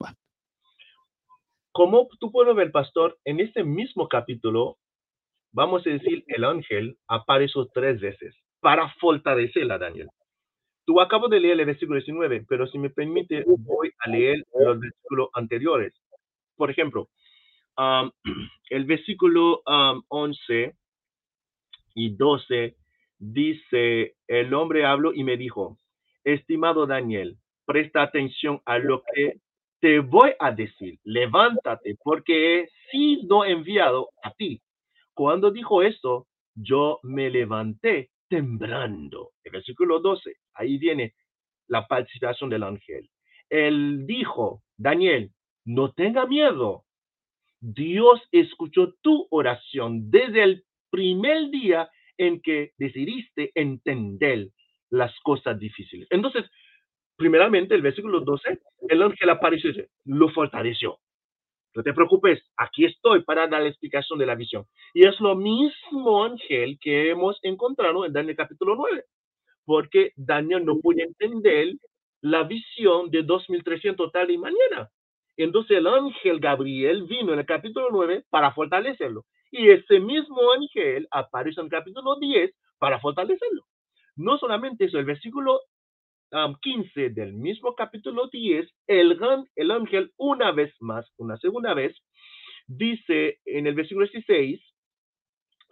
Como 1.71 2.09
tú 2.19 2.31
puedes 2.31 2.55
ver, 2.55 2.71
pastor, 2.71 3.17
en 3.23 3.39
este 3.39 3.63
mismo 3.63 4.07
capítulo, 4.09 4.77
vamos 5.53 5.85
a 5.87 5.89
decir, 5.89 6.23
el 6.27 6.43
ángel 6.43 6.97
apareció 7.07 7.67
tres 7.73 7.99
veces 8.01 8.35
para 8.59 8.89
fortalecer 8.99 9.71
a 9.71 9.77
Daniel. 9.77 10.09
Tú 10.85 10.99
acabo 10.99 11.29
de 11.29 11.39
leer 11.39 11.59
el 11.59 11.65
versículo 11.65 11.97
19, 11.97 12.45
pero 12.49 12.67
si 12.67 12.77
me 12.77 12.89
permite, 12.89 13.45
voy 13.45 13.91
a 13.99 14.09
leer 14.09 14.43
los 14.53 14.79
versículos 14.79 15.29
anteriores. 15.33 15.93
Por 16.57 16.69
ejemplo, 16.69 17.09
el 18.69 18.85
versículo 18.85 19.61
11 20.09 20.75
y 21.95 22.15
12 22.15 22.75
dice, 23.19 24.15
el 24.27 24.53
hombre 24.53 24.85
habló 24.85 25.13
y 25.13 25.23
me 25.23 25.37
dijo, 25.37 25.77
estimado 26.23 26.85
Daniel, 26.85 27.37
presta 27.65 28.01
atención 28.01 28.61
a 28.65 28.77
lo 28.79 29.03
que 29.13 29.35
te 29.81 29.99
voy 29.99 30.31
a 30.39 30.51
decir, 30.51 30.99
levántate, 31.03 31.97
porque 32.03 32.61
he 32.61 32.69
sido 32.91 33.43
enviado 33.43 34.11
a 34.23 34.31
ti. 34.31 34.61
Cuando 35.13 35.51
dijo 35.51 35.81
esto, 35.81 36.27
yo 36.55 36.99
me 37.03 37.29
levanté 37.29 38.11
temblando. 38.29 39.31
El 39.43 39.51
versículo 39.53 39.99
12, 39.99 40.35
ahí 40.53 40.77
viene 40.77 41.15
la 41.67 41.87
participación 41.87 42.49
del 42.51 42.63
ángel. 42.63 43.09
Él 43.49 44.05
dijo, 44.05 44.61
Daniel, 44.77 45.31
no 45.65 45.91
tenga 45.91 46.27
miedo. 46.27 46.85
Dios 47.59 48.21
escuchó 48.31 48.93
tu 49.01 49.27
oración 49.31 50.11
desde 50.11 50.43
el 50.43 50.63
primer 50.91 51.49
día 51.49 51.89
en 52.17 52.39
que 52.41 52.71
decidiste 52.77 53.51
entender 53.55 54.49
las 54.91 55.17
cosas 55.21 55.57
difíciles. 55.59 56.07
Entonces, 56.11 56.45
primeramente, 57.21 57.75
el 57.75 57.83
versículo 57.83 58.21
12, 58.21 58.59
el 58.89 59.03
ángel 59.03 59.29
apareció 59.29 59.69
y 59.69 59.85
lo 60.05 60.29
fortaleció. 60.29 60.97
No 61.75 61.83
te 61.83 61.93
preocupes, 61.93 62.41
aquí 62.57 62.85
estoy 62.85 63.21
para 63.21 63.47
dar 63.47 63.61
la 63.61 63.69
explicación 63.69 64.17
de 64.17 64.25
la 64.25 64.33
visión. 64.33 64.65
Y 64.95 65.05
es 65.05 65.19
lo 65.19 65.35
mismo 65.35 66.23
ángel 66.23 66.79
que 66.81 67.11
hemos 67.11 67.37
encontrado 67.43 68.05
en 68.05 68.11
Daniel 68.11 68.35
capítulo 68.35 68.75
9, 68.75 69.03
porque 69.65 70.13
Daniel 70.15 70.65
no 70.65 70.79
puede 70.79 71.03
entender 71.03 71.75
la 72.21 72.43
visión 72.43 73.11
de 73.11 73.21
2300 73.21 74.11
tal 74.11 74.31
y 74.31 74.39
mañana. 74.39 74.89
Entonces 75.37 75.77
el 75.77 75.85
ángel 75.85 76.39
Gabriel 76.39 77.03
vino 77.03 77.33
en 77.33 77.39
el 77.39 77.45
capítulo 77.45 77.89
9 77.91 78.25
para 78.31 78.51
fortalecerlo. 78.51 79.25
Y 79.51 79.69
ese 79.69 79.99
mismo 79.99 80.51
ángel 80.53 81.07
aparece 81.11 81.61
en 81.61 81.65
el 81.65 81.71
capítulo 81.71 82.15
10 82.19 82.51
para 82.79 82.99
fortalecerlo. 82.99 83.63
No 84.15 84.39
solamente 84.39 84.85
eso, 84.85 84.97
el 84.97 85.05
versículo 85.05 85.61
15 86.61 87.09
del 87.09 87.33
mismo 87.33 87.75
capítulo 87.75 88.27
10, 88.31 88.67
el, 88.87 89.19
el 89.55 89.71
ángel 89.71 90.11
una 90.17 90.51
vez 90.51 90.73
más, 90.79 91.05
una 91.17 91.37
segunda 91.37 91.73
vez, 91.73 91.97
dice 92.67 93.39
en 93.45 93.67
el 93.67 93.73
versículo 93.75 94.07
16, 94.07 94.61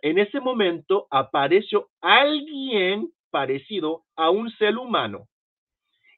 en 0.02 0.18
ese 0.20 0.40
momento 0.40 1.08
apareció 1.12 1.90
alguien 2.02 3.10
parecido 3.32 4.04
a 4.16 4.30
un 4.30 4.50
ser 4.52 4.78
humano 4.78 5.28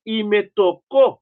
y 0.04 0.24
me 0.24 0.44
tocó 0.44 1.22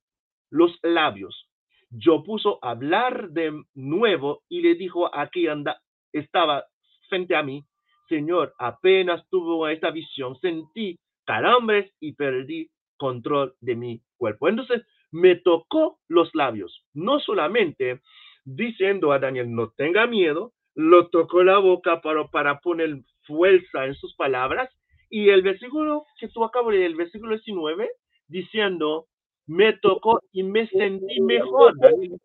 los 0.49 0.77
labios. 0.84 1.49
Yo 1.89 2.23
puso 2.23 2.60
a 2.62 2.71
hablar 2.71 3.29
de 3.32 3.51
nuevo 3.73 4.43
y 4.47 4.62
le 4.62 4.75
dijo 4.75 5.13
a 5.13 5.27
quien 5.27 5.49
anda, 5.49 5.82
estaba 6.13 6.65
frente 7.10 7.36
a 7.36 7.43
mí, 7.43 7.63
Señor, 8.08 8.53
apenas 8.58 9.27
tuvo 9.29 9.67
esta 9.67 9.91
visión, 9.91 10.39
sentí 10.39 10.97
calambres 11.25 11.91
y 11.99 12.13
perdí 12.13 12.69
control 12.99 13.55
de 13.62 13.75
mi 13.75 14.01
cuerpo. 14.17 14.47
Entonces 14.47 14.83
me 15.12 15.35
tocó 15.35 15.99
los 16.07 16.29
labios, 16.35 16.85
no 16.93 17.19
solamente 17.19 18.01
diciendo 18.45 19.12
a 19.12 19.19
Daniel, 19.19 19.53
no 19.53 19.71
tenga 19.71 20.05
miedo, 20.05 20.53
lo 20.75 21.09
tocó 21.09 21.43
la 21.43 21.57
boca 21.57 22.01
para, 22.01 22.27
para 22.27 22.59
poner 22.59 22.99
fuerza 23.23 23.85
en 23.85 23.95
sus 23.95 24.15
palabras. 24.15 24.69
Y 25.09 25.29
el 25.29 25.41
versículo 25.41 26.05
que 26.19 26.27
tú 26.27 26.43
acabas 26.43 26.73
de 26.73 26.79
leer, 26.79 26.91
el 26.91 26.97
versículo 26.97 27.35
19, 27.35 27.89
diciendo, 28.27 29.07
me 29.47 29.73
tocó 29.73 30.21
y 30.31 30.43
me 30.43 30.67
sentí 30.67 31.21
mejor. 31.21 31.73
Daniel 31.79 32.19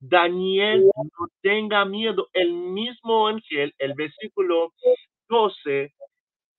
Daniel, 0.00 0.84
no 0.94 1.28
tenga 1.40 1.84
miedo. 1.86 2.28
El 2.34 2.52
mismo 2.52 3.26
ángel, 3.26 3.74
el 3.78 3.94
versículo 3.94 4.74
12, 5.30 5.94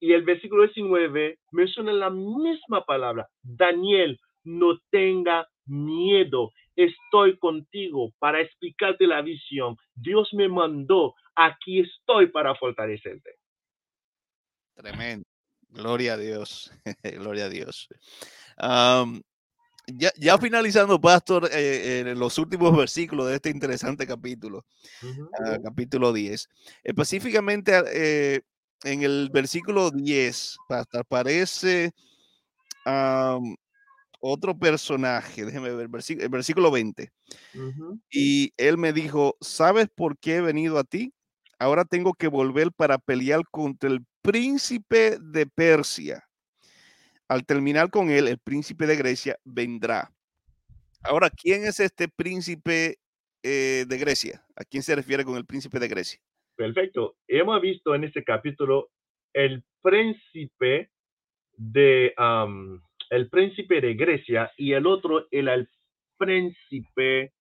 y 0.06 0.12
el 0.12 0.22
versículo 0.22 0.62
19 0.62 1.40
menciona 1.50 1.92
la 1.92 2.10
misma 2.10 2.84
palabra. 2.84 3.28
Daniel, 3.42 4.20
no 4.44 4.78
tenga 4.88 5.48
miedo. 5.64 6.52
Estoy 6.76 7.36
contigo 7.38 8.12
para 8.20 8.40
explicarte 8.40 9.04
la 9.08 9.20
visión. 9.20 9.76
Dios 9.96 10.28
me 10.32 10.48
mandó. 10.48 11.16
Aquí 11.34 11.80
estoy 11.80 12.28
para 12.28 12.54
fortalecerte. 12.54 13.30
Tremendo. 14.76 15.24
Gloria 15.70 16.12
a 16.12 16.18
Dios. 16.18 16.70
Gloria 17.02 17.46
a 17.46 17.48
Dios. 17.48 17.88
Ya, 19.88 20.12
ya 20.16 20.38
finalizando, 20.38 21.00
Pastor, 21.00 21.48
eh, 21.52 22.04
en 22.06 22.18
los 22.18 22.38
últimos 22.38 22.76
versículos 22.76 23.26
de 23.26 23.36
este 23.36 23.50
interesante 23.50 24.06
capítulo, 24.06 24.64
ah, 25.40 25.58
capítulo 25.62 26.12
10, 26.12 26.48
específicamente 26.82 27.72
eh, 27.92 28.42
en 28.84 29.02
el 29.02 29.30
versículo 29.32 29.90
10, 29.90 30.56
Pastor, 30.68 31.00
aparece 31.00 31.92
otro 34.20 34.58
personaje, 34.58 35.44
déjeme 35.44 35.70
ver, 35.70 35.88
el 36.08 36.28
versículo 36.28 36.70
20. 36.70 37.12
Y 38.10 38.52
él 38.56 38.78
me 38.78 38.92
dijo, 38.92 39.36
¿sabes 39.40 39.88
por 39.94 40.18
qué 40.18 40.36
he 40.36 40.40
venido 40.40 40.78
a 40.78 40.84
ti? 40.84 41.12
Ahora 41.58 41.84
tengo 41.84 42.12
que 42.14 42.28
volver 42.28 42.72
para 42.72 42.98
pelear 42.98 43.42
contra 43.50 43.88
el 43.88 44.04
príncipe 44.22 45.18
de 45.20 45.46
Persia. 45.46 46.24
Al 47.28 47.44
terminar 47.44 47.90
con 47.90 48.10
él, 48.10 48.28
el 48.28 48.38
príncipe 48.38 48.86
de 48.86 48.96
Grecia 48.96 49.36
vendrá. 49.44 50.12
Ahora, 51.02 51.30
¿quién 51.30 51.64
es 51.64 51.80
este 51.80 52.08
príncipe 52.08 52.98
eh, 53.42 53.84
de 53.88 53.98
Grecia? 53.98 54.44
¿A 54.54 54.64
quién 54.64 54.82
se 54.82 54.94
refiere 54.94 55.24
con 55.24 55.36
el 55.36 55.46
príncipe 55.46 55.78
de 55.78 55.88
Grecia? 55.88 56.20
Perfecto. 56.56 57.16
Hemos 57.28 57.60
visto 57.60 57.94
en 57.94 58.04
este 58.04 58.24
capítulo 58.24 58.88
el 59.34 59.62
príncipe 59.82 60.90
de 61.52 62.14
el 63.10 63.28
príncipe 63.28 63.80
de 63.80 63.94
Grecia 63.94 64.50
y 64.56 64.72
el 64.72 64.86
otro 64.86 65.26
el, 65.30 65.48
el 65.48 65.68
príncipe, 66.16 67.32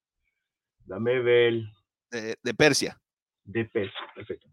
dame 0.85 1.19
ver. 1.21 1.53
De, 2.11 2.53
Persia. 2.53 2.97
De 3.43 3.65
Persia, 3.65 3.99
perfecto. 4.13 4.47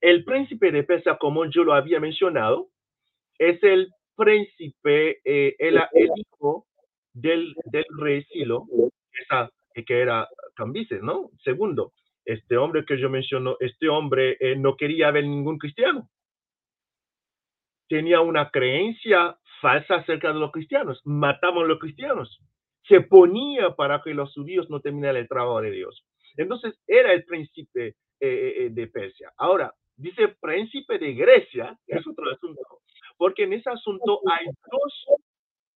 El 0.00 0.24
príncipe 0.24 0.72
de 0.72 0.82
Persia, 0.82 1.16
como 1.16 1.44
yo 1.46 1.64
lo 1.64 1.74
había 1.74 2.00
mencionado, 2.00 2.70
es 3.38 3.62
el 3.62 3.88
príncipe, 4.16 5.20
eh, 5.24 5.56
el, 5.58 5.80
hijo 6.16 6.66
del, 7.12 7.54
del 7.66 7.84
rey 7.98 8.24
Silo, 8.24 8.66
que 9.86 10.00
era 10.00 10.28
Cambises, 10.54 11.02
¿no? 11.02 11.30
Segundo, 11.44 11.92
este 12.24 12.56
hombre 12.56 12.84
que 12.84 12.98
yo 12.98 13.10
menciono, 13.10 13.56
este 13.60 13.88
hombre 13.88 14.36
eh, 14.40 14.56
no 14.56 14.76
quería 14.76 15.10
ver 15.10 15.24
ningún 15.24 15.58
cristiano. 15.58 16.08
Tenía 17.88 18.20
una 18.20 18.50
creencia 18.50 19.36
falsa 19.60 19.96
acerca 19.96 20.32
de 20.32 20.38
los 20.38 20.50
cristianos. 20.50 21.00
Matamos 21.04 21.64
a 21.64 21.66
los 21.66 21.78
cristianos. 21.78 22.40
Se 22.88 23.00
ponía 23.00 23.74
para 23.76 24.02
que 24.02 24.14
los 24.14 24.32
judíos 24.34 24.68
no 24.70 24.80
terminaran 24.80 25.16
el 25.16 25.28
trabajo 25.28 25.60
de 25.60 25.70
Dios. 25.70 26.04
Entonces 26.36 26.74
era 26.86 27.12
el 27.12 27.24
príncipe 27.24 27.88
eh, 28.20 28.54
eh, 28.58 28.68
de 28.70 28.86
Persia. 28.88 29.32
Ahora, 29.36 29.72
dice 29.96 30.28
príncipe 30.40 30.98
de 30.98 31.14
Grecia, 31.14 31.78
es 31.86 32.06
otro 32.06 32.30
asunto, 32.30 32.62
porque 33.16 33.44
en 33.44 33.52
ese 33.52 33.70
asunto 33.70 34.20
hay 34.30 34.46
dos 34.46 35.06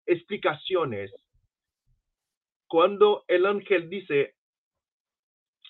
explicaciones. 0.06 1.12
Cuando 2.68 3.24
el 3.28 3.46
ángel 3.46 3.90
dice 3.90 4.36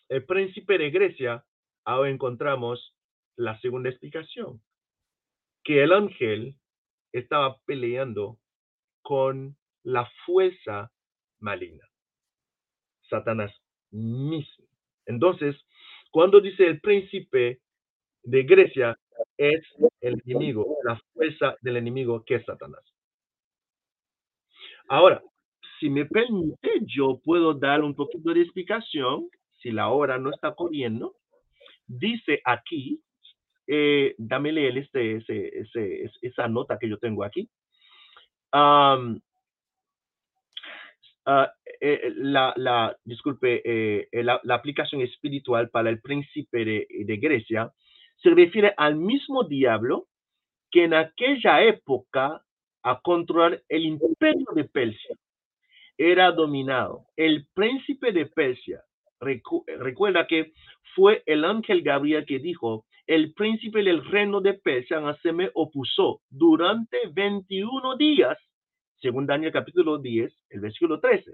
el 0.10 0.26
príncipe 0.26 0.78
de 0.78 0.90
Grecia, 0.92 1.44
ahora 1.86 2.10
encontramos 2.10 2.96
la 3.36 3.60
segunda 3.60 3.90
explicación, 3.90 4.62
que 5.64 5.84
el 5.84 5.92
ángel 5.92 6.56
estaba 7.12 7.58
peleando 7.66 8.38
con 9.02 9.56
la 9.84 10.10
fuerza 10.26 10.92
maligna, 11.40 11.88
Satanás 13.10 13.52
mismo. 13.92 14.66
Entonces, 15.06 15.56
cuando 16.12 16.40
dice 16.40 16.66
el 16.66 16.80
príncipe 16.80 17.60
de 18.24 18.44
Grecia, 18.44 18.98
es 19.38 19.62
el 20.02 20.22
enemigo, 20.26 20.78
la 20.84 21.00
fuerza 21.14 21.56
del 21.62 21.78
enemigo 21.78 22.24
que 22.26 22.36
es 22.36 22.46
Satanás. 22.46 22.84
Ahora, 24.88 25.22
si 25.80 25.90
me 25.90 26.06
permite, 26.06 26.82
yo 26.86 27.20
puedo 27.24 27.54
dar 27.54 27.82
un 27.82 27.96
poquito 27.96 28.34
de 28.34 28.42
explicación, 28.42 29.30
si 29.64 29.72
la 29.72 29.90
hora 29.90 30.20
no 30.20 30.30
está 30.30 30.54
corriendo. 30.54 31.16
Dice 31.88 32.42
aquí 32.46 33.02
eh, 33.66 34.14
dame 34.18 34.52
leer 34.52 34.78
este, 34.78 35.24
esa 36.22 36.48
nota 36.48 36.78
que 36.78 36.90
yo 36.90 36.98
tengo 36.98 37.24
aquí. 37.24 37.50
Ah, 38.52 39.08
eh, 41.80 42.12
la, 42.18 42.54
la, 42.58 42.98
disculpe, 43.06 43.62
eh, 43.64 44.10
la, 44.24 44.42
la, 44.44 44.56
aplicación 44.56 45.02
espiritual 45.02 45.70
para 45.70 45.90
el 45.90 46.02
príncipe 46.02 46.66
de, 46.66 46.88
de, 46.90 47.18
Grecia 47.18 47.72
se 48.18 48.32
refiere 48.32 48.74
al 48.76 48.98
mismo 48.98 49.46
diablo 49.46 50.08
que 50.70 50.84
en 50.84 50.94
aquella 50.94 51.64
época 51.64 52.44
a 52.84 53.00
controlar 53.00 53.64
el 53.70 53.86
imperio 53.86 54.48
de 54.54 54.66
Persia 54.66 55.16
era 55.98 56.30
dominado. 56.34 57.06
El 57.16 57.48
príncipe 57.54 58.12
de 58.12 58.26
Persia, 58.26 58.84
recuerda 59.24 60.28
que 60.28 60.54
fue 60.96 61.24
el 61.26 61.46
ángel 61.46 61.82
Gabriel 61.82 62.26
que 62.26 62.40
dijo, 62.40 62.86
el 63.08 63.34
príncipe 63.34 63.84
del 63.84 64.04
reino 64.06 64.40
de 64.40 64.54
Persia 64.54 65.02
se 65.22 65.34
me 65.34 65.50
opuso 65.54 66.22
durante 66.30 66.98
21 67.12 67.98
días, 67.98 68.38
según 69.02 69.26
Daniel 69.26 69.52
capítulo 69.52 69.98
10, 69.98 70.34
el 70.50 70.60
versículo 70.62 71.00
13. 71.00 71.34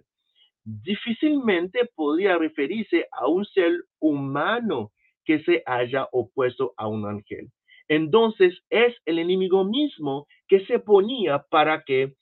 Difícilmente 0.64 1.90
podría 1.96 2.38
referirse 2.38 3.08
a 3.12 3.28
un 3.28 3.46
ser 3.46 3.72
humano 4.00 4.92
que 5.26 5.44
se 5.44 5.62
haya 5.66 6.08
opuesto 6.12 6.74
a 6.78 6.88
un 6.88 7.06
ángel. 7.06 7.52
Entonces 7.88 8.58
es 8.70 8.96
el 9.06 9.20
enemigo 9.20 9.64
mismo 9.64 10.28
que 10.48 10.66
se 10.66 10.80
ponía 10.80 11.46
para 11.50 11.84
que 11.84 12.14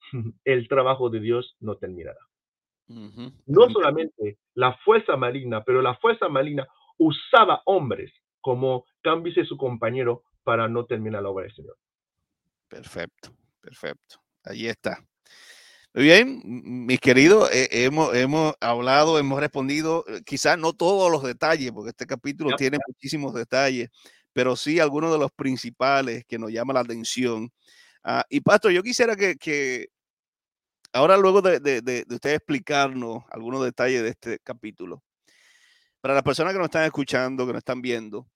el 0.44 0.68
trabajo 0.68 1.10
de 1.10 1.20
Dios 1.20 1.56
no 1.60 1.76
terminara. 1.76 2.18
No 2.86 3.70
solamente 3.70 4.38
la 4.54 4.76
fuerza 4.84 5.16
maligna, 5.16 5.64
pero 5.64 5.82
la 5.82 5.96
fuerza 5.96 6.28
maligna 6.28 6.66
usaba 6.98 7.62
hombres 7.64 8.12
como 8.40 8.84
cámbiese 9.02 9.44
su 9.44 9.56
compañero 9.56 10.22
para 10.42 10.68
no 10.68 10.84
terminar 10.84 11.22
la 11.22 11.30
obra 11.30 11.44
del 11.44 11.54
Señor. 11.54 11.76
Perfecto, 12.68 13.30
perfecto. 13.60 14.20
Ahí 14.44 14.66
está. 14.66 14.98
Muy 15.94 16.04
bien, 16.04 16.42
mis 16.44 16.98
queridos, 16.98 17.48
eh, 17.54 17.68
hemos, 17.70 18.14
hemos 18.16 18.54
hablado, 18.60 19.16
hemos 19.18 19.38
respondido, 19.38 20.04
eh, 20.08 20.22
quizás 20.26 20.58
no 20.58 20.72
todos 20.72 21.10
los 21.10 21.22
detalles, 21.22 21.70
porque 21.70 21.90
este 21.90 22.04
capítulo 22.04 22.56
tiene 22.56 22.78
muchísimos 22.84 23.32
detalles, 23.32 23.90
pero 24.32 24.56
sí 24.56 24.80
algunos 24.80 25.12
de 25.12 25.18
los 25.18 25.30
principales 25.30 26.24
que 26.26 26.36
nos 26.36 26.50
llaman 26.50 26.74
la 26.74 26.80
atención. 26.80 27.48
Ah, 28.02 28.26
y 28.28 28.40
Pastor, 28.40 28.72
yo 28.72 28.82
quisiera 28.82 29.14
que, 29.14 29.86
ahora 30.94 31.16
luego 31.18 31.42
de, 31.42 31.60
de, 31.60 32.06
usted 32.08 32.34
explicarnos 32.34 33.24
algunos 33.30 33.62
detalles 33.64 34.02
de 34.02 34.08
este 34.10 34.38
capítulo, 34.38 35.02
para 36.00 36.14
las 36.14 36.22
personas 36.22 36.52
que 36.52 36.58
nos 36.58 36.66
están 36.66 36.84
escuchando, 36.84 37.46
que 37.46 37.52
nos 37.52 37.60
están 37.60 37.82
viendo, 37.82 38.28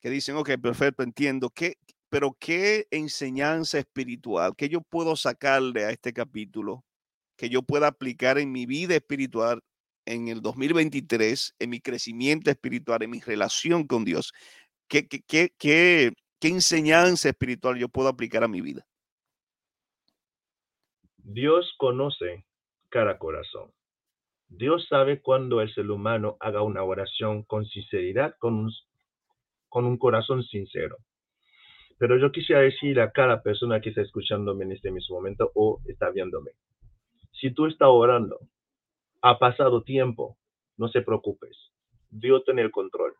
que 0.00 0.10
dicen, 0.10 0.36
ok, 0.36 0.50
perfecto, 0.62 1.02
entiendo, 1.02 1.50
¿qué, 1.50 1.76
pero 2.08 2.36
qué 2.38 2.86
enseñanza 2.90 3.78
espiritual, 3.78 4.54
qué 4.56 4.68
yo 4.68 4.80
puedo 4.82 5.16
sacarle 5.16 5.84
a 5.84 5.90
este 5.90 6.12
capítulo, 6.12 6.84
que 7.36 7.48
yo 7.48 7.62
pueda 7.62 7.88
aplicar 7.88 8.38
en 8.38 8.52
mi 8.52 8.66
vida 8.66 8.94
espiritual 8.94 9.62
en 10.06 10.28
el 10.28 10.42
2023, 10.42 11.54
en 11.58 11.70
mi 11.70 11.80
crecimiento 11.80 12.50
espiritual, 12.50 13.02
en 13.02 13.10
mi 13.10 13.20
relación 13.20 13.86
con 13.86 14.04
Dios. 14.04 14.32
¿Qué, 14.88 15.08
qué, 15.08 15.22
qué, 15.26 15.52
qué, 15.58 16.12
qué 16.38 16.48
enseñanza 16.48 17.28
espiritual 17.28 17.76
yo 17.78 17.88
puedo 17.88 18.08
aplicar 18.08 18.44
a 18.44 18.48
mi 18.48 18.60
vida? 18.60 18.86
Dios 21.28 21.74
conoce 21.76 22.44
cada 22.88 23.18
corazón. 23.18 23.72
Dios 24.46 24.86
sabe 24.88 25.20
cuando 25.20 25.60
el 25.60 25.74
ser 25.74 25.90
humano 25.90 26.36
haga 26.38 26.62
una 26.62 26.84
oración 26.84 27.42
con 27.42 27.66
sinceridad, 27.66 28.36
con 28.38 28.70
un, 29.72 29.98
corazón 29.98 30.44
sincero. 30.44 30.98
Pero 31.98 32.16
yo 32.16 32.30
quisiera 32.30 32.60
decir 32.60 33.00
a 33.00 33.10
cada 33.10 33.42
persona 33.42 33.80
que 33.80 33.88
está 33.88 34.02
escuchándome 34.02 34.66
en 34.66 34.72
este 34.72 34.92
mismo 34.92 35.16
momento 35.16 35.50
o 35.56 35.80
está 35.86 36.10
viéndome, 36.10 36.52
si 37.32 37.50
tú 37.50 37.66
estás 37.66 37.88
orando, 37.90 38.38
ha 39.20 39.36
pasado 39.40 39.82
tiempo, 39.82 40.38
no 40.76 40.86
se 40.86 41.02
preocupes, 41.02 41.58
Dios 42.08 42.44
tiene 42.44 42.62
el 42.62 42.70
control. 42.70 43.14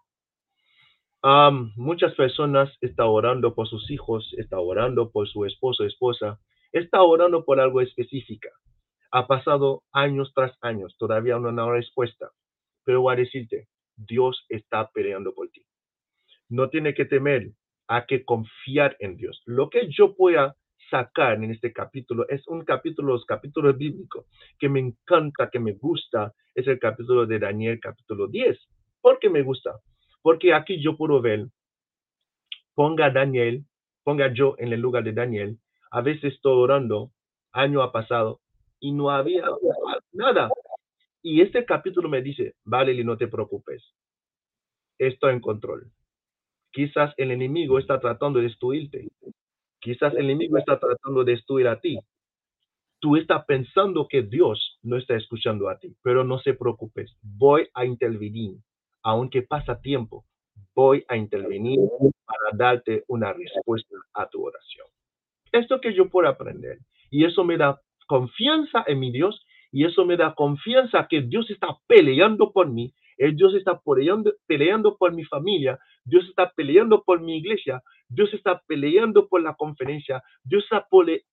muchas 1.74 2.14
personas 2.14 2.70
están 2.80 3.09
orando 3.09 3.57
por 3.57 3.66
sus 3.66 3.90
hijos, 3.90 4.32
están 4.38 4.61
orando 4.62 5.11
por 5.11 5.26
su 5.26 5.44
esposo, 5.44 5.82
esposa, 5.82 6.38
está 6.80 7.02
orando 7.02 7.44
por 7.44 7.60
algo 7.60 7.80
específico. 7.80 8.48
Ha 9.12 9.26
pasado 9.26 9.82
años 9.92 10.32
tras 10.34 10.52
años, 10.62 10.96
todavía 10.98 11.38
no 11.38 11.48
hay 11.48 11.78
respuesta. 11.78 12.30
Pero 12.84 13.02
voy 13.02 13.14
a 13.14 13.16
decirte, 13.16 13.68
Dios 13.96 14.44
está 14.48 14.90
peleando 14.90 15.34
por 15.34 15.48
ti 15.50 15.64
no 16.48 16.68
tiene 16.68 16.94
que 16.94 17.04
temer, 17.04 17.50
a 17.88 18.06
que 18.06 18.24
confiar 18.24 18.96
en 19.00 19.16
Dios. 19.16 19.42
Lo 19.46 19.70
que 19.70 19.88
yo 19.90 20.14
pueda 20.16 20.56
sacar 20.90 21.42
en 21.42 21.50
este 21.50 21.72
capítulo 21.72 22.28
es 22.28 22.46
un 22.46 22.64
capítulo, 22.64 23.12
los 23.12 23.24
capítulos 23.24 23.76
bíblicos 23.76 24.26
que 24.58 24.68
me 24.68 24.80
encanta, 24.80 25.50
que 25.50 25.58
me 25.58 25.72
gusta, 25.72 26.32
es 26.54 26.66
el 26.66 26.78
capítulo 26.78 27.26
de 27.26 27.38
Daniel, 27.38 27.78
capítulo 27.80 28.28
10. 28.28 28.58
¿Por 29.00 29.18
qué 29.18 29.28
me 29.28 29.42
gusta? 29.42 29.80
Porque 30.22 30.52
aquí 30.52 30.80
yo 30.80 30.96
puedo 30.96 31.20
ver, 31.20 31.46
ponga 32.74 33.10
Daniel, 33.10 33.64
ponga 34.02 34.32
yo 34.32 34.54
en 34.58 34.72
el 34.72 34.80
lugar 34.80 35.04
de 35.04 35.12
Daniel, 35.12 35.58
a 35.91 36.01
veces 36.01 36.34
estoy 36.34 36.53
orando, 36.57 37.11
año 37.53 37.82
ha 37.82 37.93
pasado, 37.93 38.41
y 38.80 38.93
no 38.93 39.11
había 39.11 39.45
nada. 40.12 40.51
Y 41.22 41.41
este 41.41 41.64
capítulo 41.64 42.09
me 42.09 42.22
dice, 42.22 42.55
vale, 42.64 43.03
no 43.03 43.16
te 43.16 43.28
preocupes, 43.28 43.82
estoy 44.99 45.34
en 45.34 45.41
control. 45.41 45.91
Quizás 46.70 47.14
el 47.16 47.30
enemigo 47.30 47.78
está 47.78 48.01
tratando 48.01 48.39
de 48.39 48.47
destruirte. 48.47 49.09
Quizás 49.80 50.12
el 50.14 50.30
enemigo 50.30 50.59
está 50.59 50.78
tratando 50.78 51.24
de 51.24 51.32
destruir 51.32 51.68
a 51.68 51.80
ti. 51.80 51.99
Tú 52.99 53.16
estás 53.16 53.45
pensando 53.45 54.09
que 54.09 54.22
Dios 54.22 54.78
no 54.82 54.97
está 54.97 55.16
escuchando 55.16 55.68
a 55.68 55.78
ti, 55.78 55.97
pero 56.03 56.24
no 56.24 56.39
se 56.39 56.55
preocupes. 56.55 57.16
Voy 57.22 57.68
a 57.74 57.84
intervenir, 57.84 58.57
aunque 59.03 59.43
pasa 59.43 59.80
tiempo. 59.80 60.24
Voy 60.74 61.05
a 61.09 61.16
intervenir 61.16 61.78
para 62.24 62.57
darte 62.57 63.05
una 63.09 63.32
respuesta 63.32 63.97
a 64.14 64.28
tu 64.28 64.45
oración. 64.45 64.87
Esto 65.53 65.80
que 65.80 65.94
yo 65.94 66.09
puedo 66.09 66.28
aprender. 66.28 66.78
Y 67.11 67.24
eso 67.24 67.44
me 67.44 67.57
da 67.57 67.80
confianza 68.07 68.84
en 68.86 69.01
mi 69.01 69.11
Dios 69.11 69.44
y 69.72 69.84
eso 69.84 70.05
me 70.05 70.16
da 70.16 70.34
confianza 70.34 71.07
que 71.09 71.22
Dios 71.22 71.51
está 71.51 71.68
peleando 71.86 72.53
por 72.53 72.70
mí, 72.70 72.94
Dios 73.18 73.55
está 73.55 73.80
peleando, 73.80 74.32
peleando 74.47 74.97
por 74.97 75.12
mi 75.12 75.24
familia, 75.24 75.78
Dios 76.05 76.24
está 76.28 76.53
peleando 76.55 77.03
por 77.03 77.20
mi 77.20 77.38
iglesia, 77.38 77.82
Dios 78.09 78.32
está 78.32 78.62
peleando 78.66 79.28
por 79.28 79.42
la 79.42 79.55
conferencia, 79.55 80.22
Dios 80.44 80.64
está 80.64 80.86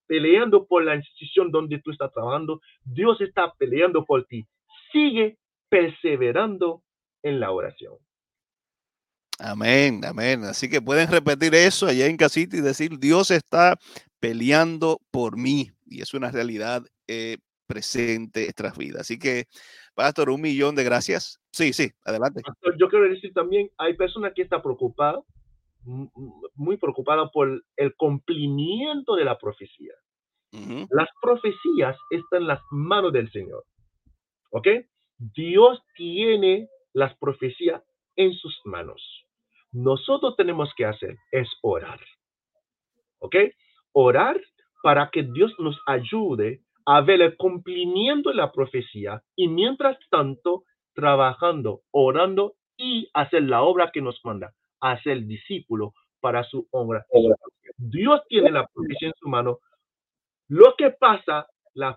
peleando 0.06 0.66
por 0.66 0.84
la 0.84 0.96
institución 0.96 1.50
donde 1.50 1.78
tú 1.78 1.90
estás 1.90 2.12
trabajando, 2.12 2.60
Dios 2.84 3.20
está 3.20 3.52
peleando 3.56 4.04
por 4.04 4.24
ti. 4.24 4.44
Sigue 4.92 5.38
perseverando 5.68 6.82
en 7.22 7.40
la 7.40 7.52
oración. 7.52 7.94
Amén, 9.38 10.02
amén. 10.04 10.44
Así 10.44 10.68
que 10.68 10.80
pueden 10.80 11.10
repetir 11.10 11.54
eso 11.54 11.86
allá 11.86 12.06
en 12.06 12.16
casita 12.16 12.56
y 12.56 12.60
decir, 12.60 12.98
Dios 12.98 13.30
está 13.30 13.76
peleando 14.20 15.00
por 15.10 15.36
mí. 15.36 15.70
Y 15.86 16.02
es 16.02 16.14
una 16.14 16.30
realidad 16.30 16.82
eh, 17.08 17.38
presente 17.66 18.40
en 18.40 18.46
nuestras 18.46 18.78
vidas. 18.78 19.02
Así 19.02 19.18
que, 19.18 19.44
Pastor, 19.94 20.30
un 20.30 20.40
millón 20.40 20.74
de 20.74 20.84
gracias. 20.84 21.40
Sí, 21.50 21.72
sí, 21.72 21.90
adelante. 22.04 22.42
yo 22.78 22.88
quiero 22.88 23.08
decir 23.08 23.32
también, 23.32 23.70
hay 23.78 23.94
personas 23.94 24.32
que 24.34 24.42
están 24.42 24.62
preocupadas, 24.62 25.22
muy 26.54 26.76
preocupadas 26.76 27.30
por 27.32 27.62
el 27.76 27.94
cumplimiento 27.96 29.16
de 29.16 29.24
la 29.24 29.38
profecía. 29.38 29.92
Las 30.90 31.08
profecías 31.20 31.96
están 32.10 32.42
en 32.42 32.46
las 32.46 32.60
manos 32.70 33.12
del 33.12 33.30
Señor. 33.32 33.64
¿Ok? 34.50 34.68
Dios 35.18 35.80
tiene 35.96 36.68
las 36.92 37.16
profecías 37.18 37.82
en 38.14 38.32
sus 38.34 38.60
manos. 38.64 39.23
Nosotros 39.74 40.36
tenemos 40.36 40.72
que 40.76 40.86
hacer 40.86 41.16
es 41.32 41.48
orar. 41.60 42.00
¿Ok? 43.18 43.34
Orar 43.92 44.40
para 44.84 45.10
que 45.10 45.24
Dios 45.24 45.52
nos 45.58 45.76
ayude 45.86 46.60
a 46.86 47.00
ver 47.00 47.20
el 47.20 47.36
cumplimiento 47.36 48.30
de 48.30 48.36
la 48.36 48.52
profecía 48.52 49.22
y 49.34 49.48
mientras 49.48 49.98
tanto 50.10 50.64
trabajando, 50.94 51.82
orando 51.90 52.54
y 52.76 53.10
hacer 53.14 53.42
la 53.42 53.62
obra 53.62 53.90
que 53.92 54.00
nos 54.00 54.20
manda, 54.24 54.54
hacer 54.80 55.24
discípulo 55.24 55.92
para 56.20 56.44
su 56.44 56.68
obra. 56.70 57.04
Dios 57.76 58.20
tiene 58.28 58.52
la 58.52 58.68
profecía 58.68 59.08
en 59.08 59.14
su 59.18 59.28
mano. 59.28 59.58
Lo 60.46 60.74
que 60.76 60.90
pasa, 60.90 61.48
las, 61.72 61.96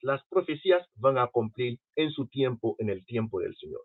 las 0.00 0.24
profecías 0.28 0.86
van 0.94 1.18
a 1.18 1.26
cumplir 1.26 1.78
en 1.94 2.10
su 2.10 2.26
tiempo, 2.26 2.74
en 2.78 2.88
el 2.88 3.04
tiempo 3.04 3.40
del 3.40 3.54
Señor. 3.56 3.82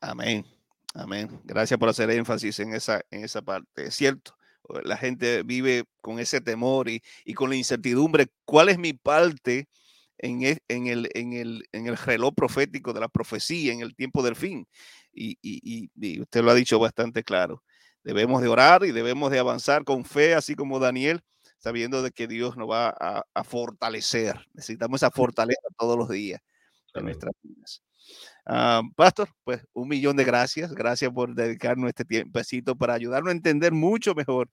Amén. 0.00 0.46
Amén. 0.94 1.40
Gracias 1.44 1.78
por 1.78 1.88
hacer 1.88 2.10
énfasis 2.10 2.60
en 2.60 2.74
esa, 2.74 3.00
en 3.10 3.24
esa 3.24 3.42
parte. 3.42 3.86
Es 3.86 3.94
cierto, 3.94 4.36
la 4.84 4.96
gente 4.96 5.42
vive 5.42 5.84
con 6.00 6.18
ese 6.18 6.40
temor 6.40 6.88
y, 6.88 7.02
con 7.34 7.50
la 7.50 7.56
incertidumbre. 7.56 8.28
¿Cuál 8.44 8.68
es 8.68 8.78
mi 8.78 8.92
parte 8.92 9.68
en, 10.18 10.42
e, 10.42 10.58
en, 10.68 10.86
el, 10.86 11.08
en, 11.14 11.32
el, 11.32 11.64
en 11.72 11.86
el 11.86 11.96
reloj 11.96 12.34
profético 12.34 12.92
de 12.92 13.00
la 13.00 13.08
profecía, 13.08 13.72
en 13.72 13.80
el 13.80 13.94
tiempo 13.94 14.22
del 14.22 14.36
fin? 14.36 14.66
Y, 15.12 15.38
y, 15.42 16.20
usted 16.20 16.42
lo 16.42 16.50
ha 16.50 16.54
dicho 16.54 16.78
bastante 16.78 17.22
claro. 17.24 17.62
Debemos 18.04 18.42
de 18.42 18.48
orar 18.48 18.84
y 18.84 18.92
debemos 18.92 19.30
de 19.30 19.38
avanzar 19.38 19.84
con 19.84 20.04
fe, 20.04 20.34
así 20.34 20.54
como 20.54 20.78
Daniel, 20.78 21.22
sabiendo 21.58 22.02
de 22.02 22.10
que 22.10 22.26
Dios 22.26 22.56
nos 22.56 22.68
va 22.68 22.88
a, 22.88 23.44
fortalecer. 23.44 24.46
Necesitamos 24.54 24.98
esa 25.00 25.10
fortaleza 25.10 25.60
todos 25.78 25.96
los 25.96 26.08
días 26.08 26.40
en 26.94 27.04
nuestras 27.04 27.32
vidas. 27.42 27.82
Ah, 28.44 28.82
pastor, 28.96 29.28
pues 29.44 29.64
un 29.72 29.88
millón 29.88 30.16
de 30.16 30.24
gracias. 30.24 30.74
Gracias 30.74 31.10
por 31.12 31.34
dedicarnos 31.34 31.88
este 31.88 32.04
tiempecito 32.04 32.76
para 32.76 32.94
ayudarnos 32.94 33.30
a 33.30 33.36
entender 33.36 33.72
mucho 33.72 34.14
mejor 34.14 34.50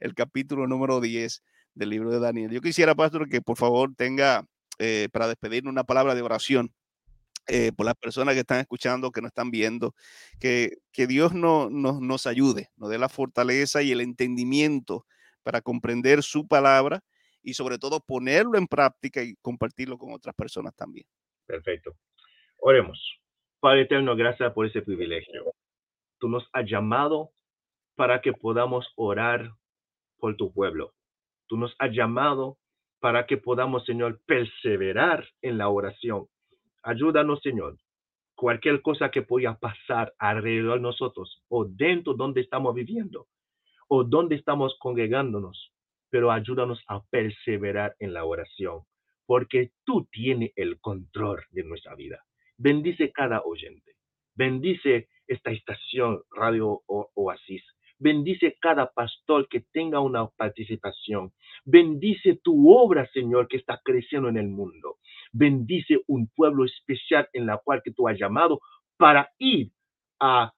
el 0.00 0.14
capítulo 0.14 0.66
número 0.66 1.00
10 1.00 1.42
del 1.74 1.90
libro 1.90 2.10
de 2.10 2.18
Daniel. 2.18 2.50
Yo 2.50 2.60
quisiera, 2.60 2.94
Pastor, 2.94 3.28
que 3.28 3.40
por 3.40 3.56
favor 3.56 3.94
tenga 3.96 4.44
eh, 4.78 5.08
para 5.12 5.28
despedirnos 5.28 5.72
una 5.72 5.84
palabra 5.84 6.14
de 6.14 6.22
oración 6.22 6.72
eh, 7.46 7.72
por 7.72 7.86
las 7.86 7.94
personas 7.94 8.34
que 8.34 8.40
están 8.40 8.60
escuchando, 8.60 9.10
que 9.10 9.22
nos 9.22 9.30
están 9.30 9.50
viendo, 9.50 9.94
que, 10.38 10.78
que 10.92 11.06
Dios 11.06 11.32
no, 11.32 11.70
nos 11.70 12.26
ayude, 12.26 12.70
nos 12.76 12.90
dé 12.90 12.98
la 12.98 13.08
fortaleza 13.08 13.82
y 13.82 13.92
el 13.92 14.00
entendimiento 14.00 15.06
para 15.42 15.62
comprender 15.62 16.22
su 16.22 16.46
palabra 16.46 17.00
y 17.42 17.54
sobre 17.54 17.78
todo 17.78 18.00
ponerlo 18.00 18.58
en 18.58 18.66
práctica 18.66 19.22
y 19.22 19.34
compartirlo 19.36 19.96
con 19.96 20.12
otras 20.12 20.34
personas 20.34 20.74
también. 20.74 21.06
Perfecto. 21.46 21.96
Oremos. 22.58 23.17
Padre 23.60 23.82
eterno, 23.82 24.14
gracias 24.14 24.52
por 24.52 24.66
ese 24.66 24.82
privilegio. 24.82 25.52
Tú 26.20 26.28
nos 26.28 26.48
has 26.52 26.64
llamado 26.70 27.30
para 27.96 28.20
que 28.20 28.32
podamos 28.32 28.86
orar 28.94 29.50
por 30.20 30.36
tu 30.36 30.52
pueblo. 30.52 30.92
Tú 31.48 31.56
nos 31.56 31.74
has 31.80 31.92
llamado 31.92 32.56
para 33.00 33.26
que 33.26 33.36
podamos, 33.36 33.84
Señor, 33.84 34.20
perseverar 34.26 35.26
en 35.42 35.58
la 35.58 35.70
oración. 35.70 36.28
Ayúdanos, 36.84 37.40
Señor. 37.42 37.76
Cualquier 38.36 38.80
cosa 38.80 39.10
que 39.10 39.22
pueda 39.22 39.58
pasar 39.58 40.14
alrededor 40.20 40.76
de 40.76 40.82
nosotros 40.82 41.42
o 41.48 41.64
dentro 41.64 42.14
donde 42.14 42.42
estamos 42.42 42.72
viviendo 42.76 43.26
o 43.88 44.04
donde 44.04 44.36
estamos 44.36 44.76
congregándonos, 44.78 45.72
pero 46.10 46.30
ayúdanos 46.30 46.80
a 46.86 47.02
perseverar 47.10 47.96
en 47.98 48.12
la 48.12 48.24
oración, 48.24 48.82
porque 49.26 49.72
tú 49.84 50.06
tienes 50.12 50.52
el 50.54 50.78
control 50.78 51.42
de 51.50 51.64
nuestra 51.64 51.96
vida. 51.96 52.22
Bendice 52.60 53.12
cada 53.12 53.42
oyente. 53.42 53.92
Bendice 54.34 55.08
esta 55.28 55.52
estación 55.52 56.22
Radio 56.32 56.82
Oasis. 56.86 57.62
Bendice 58.00 58.56
cada 58.60 58.90
pastor 58.90 59.48
que 59.48 59.60
tenga 59.72 60.00
una 60.00 60.26
participación. 60.26 61.32
Bendice 61.64 62.40
tu 62.42 62.72
obra, 62.72 63.08
Señor, 63.12 63.46
que 63.46 63.58
está 63.58 63.80
creciendo 63.84 64.28
en 64.28 64.38
el 64.38 64.48
mundo. 64.48 64.98
Bendice 65.30 66.00
un 66.08 66.26
pueblo 66.34 66.64
especial 66.64 67.28
en 67.32 67.46
la 67.46 67.58
cual 67.58 67.80
que 67.84 67.92
tú 67.92 68.08
has 68.08 68.18
llamado 68.18 68.60
para 68.96 69.30
ir 69.38 69.70
a 70.18 70.52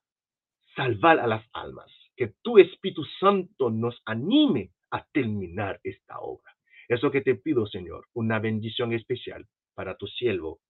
salvar 0.75 1.19
a 1.19 1.27
las 1.27 1.45
almas. 1.53 1.91
Que 2.15 2.33
tu 2.41 2.57
Espíritu 2.57 3.03
Santo 3.19 3.69
nos 3.69 4.01
anime 4.05 4.71
a 4.89 5.05
terminar 5.11 5.79
esta 5.83 6.19
obra. 6.19 6.51
Eso 6.87 7.11
que 7.11 7.21
te 7.21 7.35
pido, 7.35 7.67
Señor, 7.67 8.07
una 8.13 8.39
bendición 8.39 8.91
especial 8.91 9.45
para 9.75 9.95
tu 9.97 10.07
siervo 10.07 10.61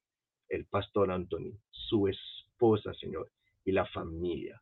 el 0.52 0.66
pastor 0.66 1.12
Anthony, 1.12 1.58
su 1.72 2.08
esposa, 2.08 2.94
Señor, 2.94 3.32
y 3.66 3.72
la 3.72 3.86
familia. 3.88 4.62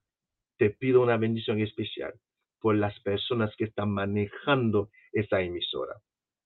Te 0.57 0.69
pido 0.69 1.01
una 1.01 1.17
bendición 1.17 1.59
especial 1.59 2.13
por 2.59 2.75
las 2.75 2.97
personas 2.99 3.51
que 3.57 3.65
están 3.65 3.91
manejando 3.91 4.89
esta 5.11 5.41
emisora. 5.41 5.95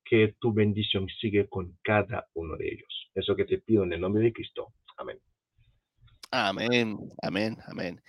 Que 0.06 0.36
tu 0.40 0.54
bendición 0.54 1.08
sigue 1.20 1.48
con 1.48 1.78
cada 1.84 2.28
uno 2.34 2.56
de 2.58 2.68
ellos. 2.68 3.10
Eso 3.16 3.36
que 3.36 3.46
te 3.46 3.60
pido 3.60 3.84
en 3.84 3.94
el 3.94 4.02
nombre 4.02 4.24
de 4.24 4.34
Cristo. 4.34 4.74
Amén. 4.98 5.20
Amén, 6.32 6.98
amén, 7.22 7.58
amén. 7.68 8.02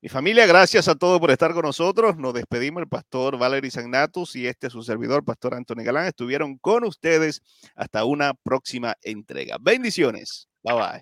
Mi 0.00 0.08
familia, 0.08 0.46
gracias 0.46 0.88
a 0.88 0.96
todos 0.96 1.20
por 1.20 1.30
estar 1.30 1.52
con 1.52 1.62
nosotros. 1.62 2.16
Nos 2.16 2.34
despedimos. 2.34 2.82
El 2.82 2.88
pastor 2.88 3.38
Valery 3.38 3.70
Sagnatus 3.70 4.34
y 4.34 4.46
este 4.46 4.68
su 4.68 4.82
servidor, 4.82 5.24
pastor 5.24 5.54
Antonio 5.54 5.84
Galán, 5.84 6.06
estuvieron 6.06 6.58
con 6.58 6.84
ustedes 6.84 7.40
hasta 7.76 8.04
una 8.04 8.34
próxima 8.34 8.96
entrega. 9.02 9.58
Bendiciones. 9.60 10.48
Bye-bye. 10.64 11.00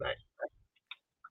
Bye. 0.00 0.14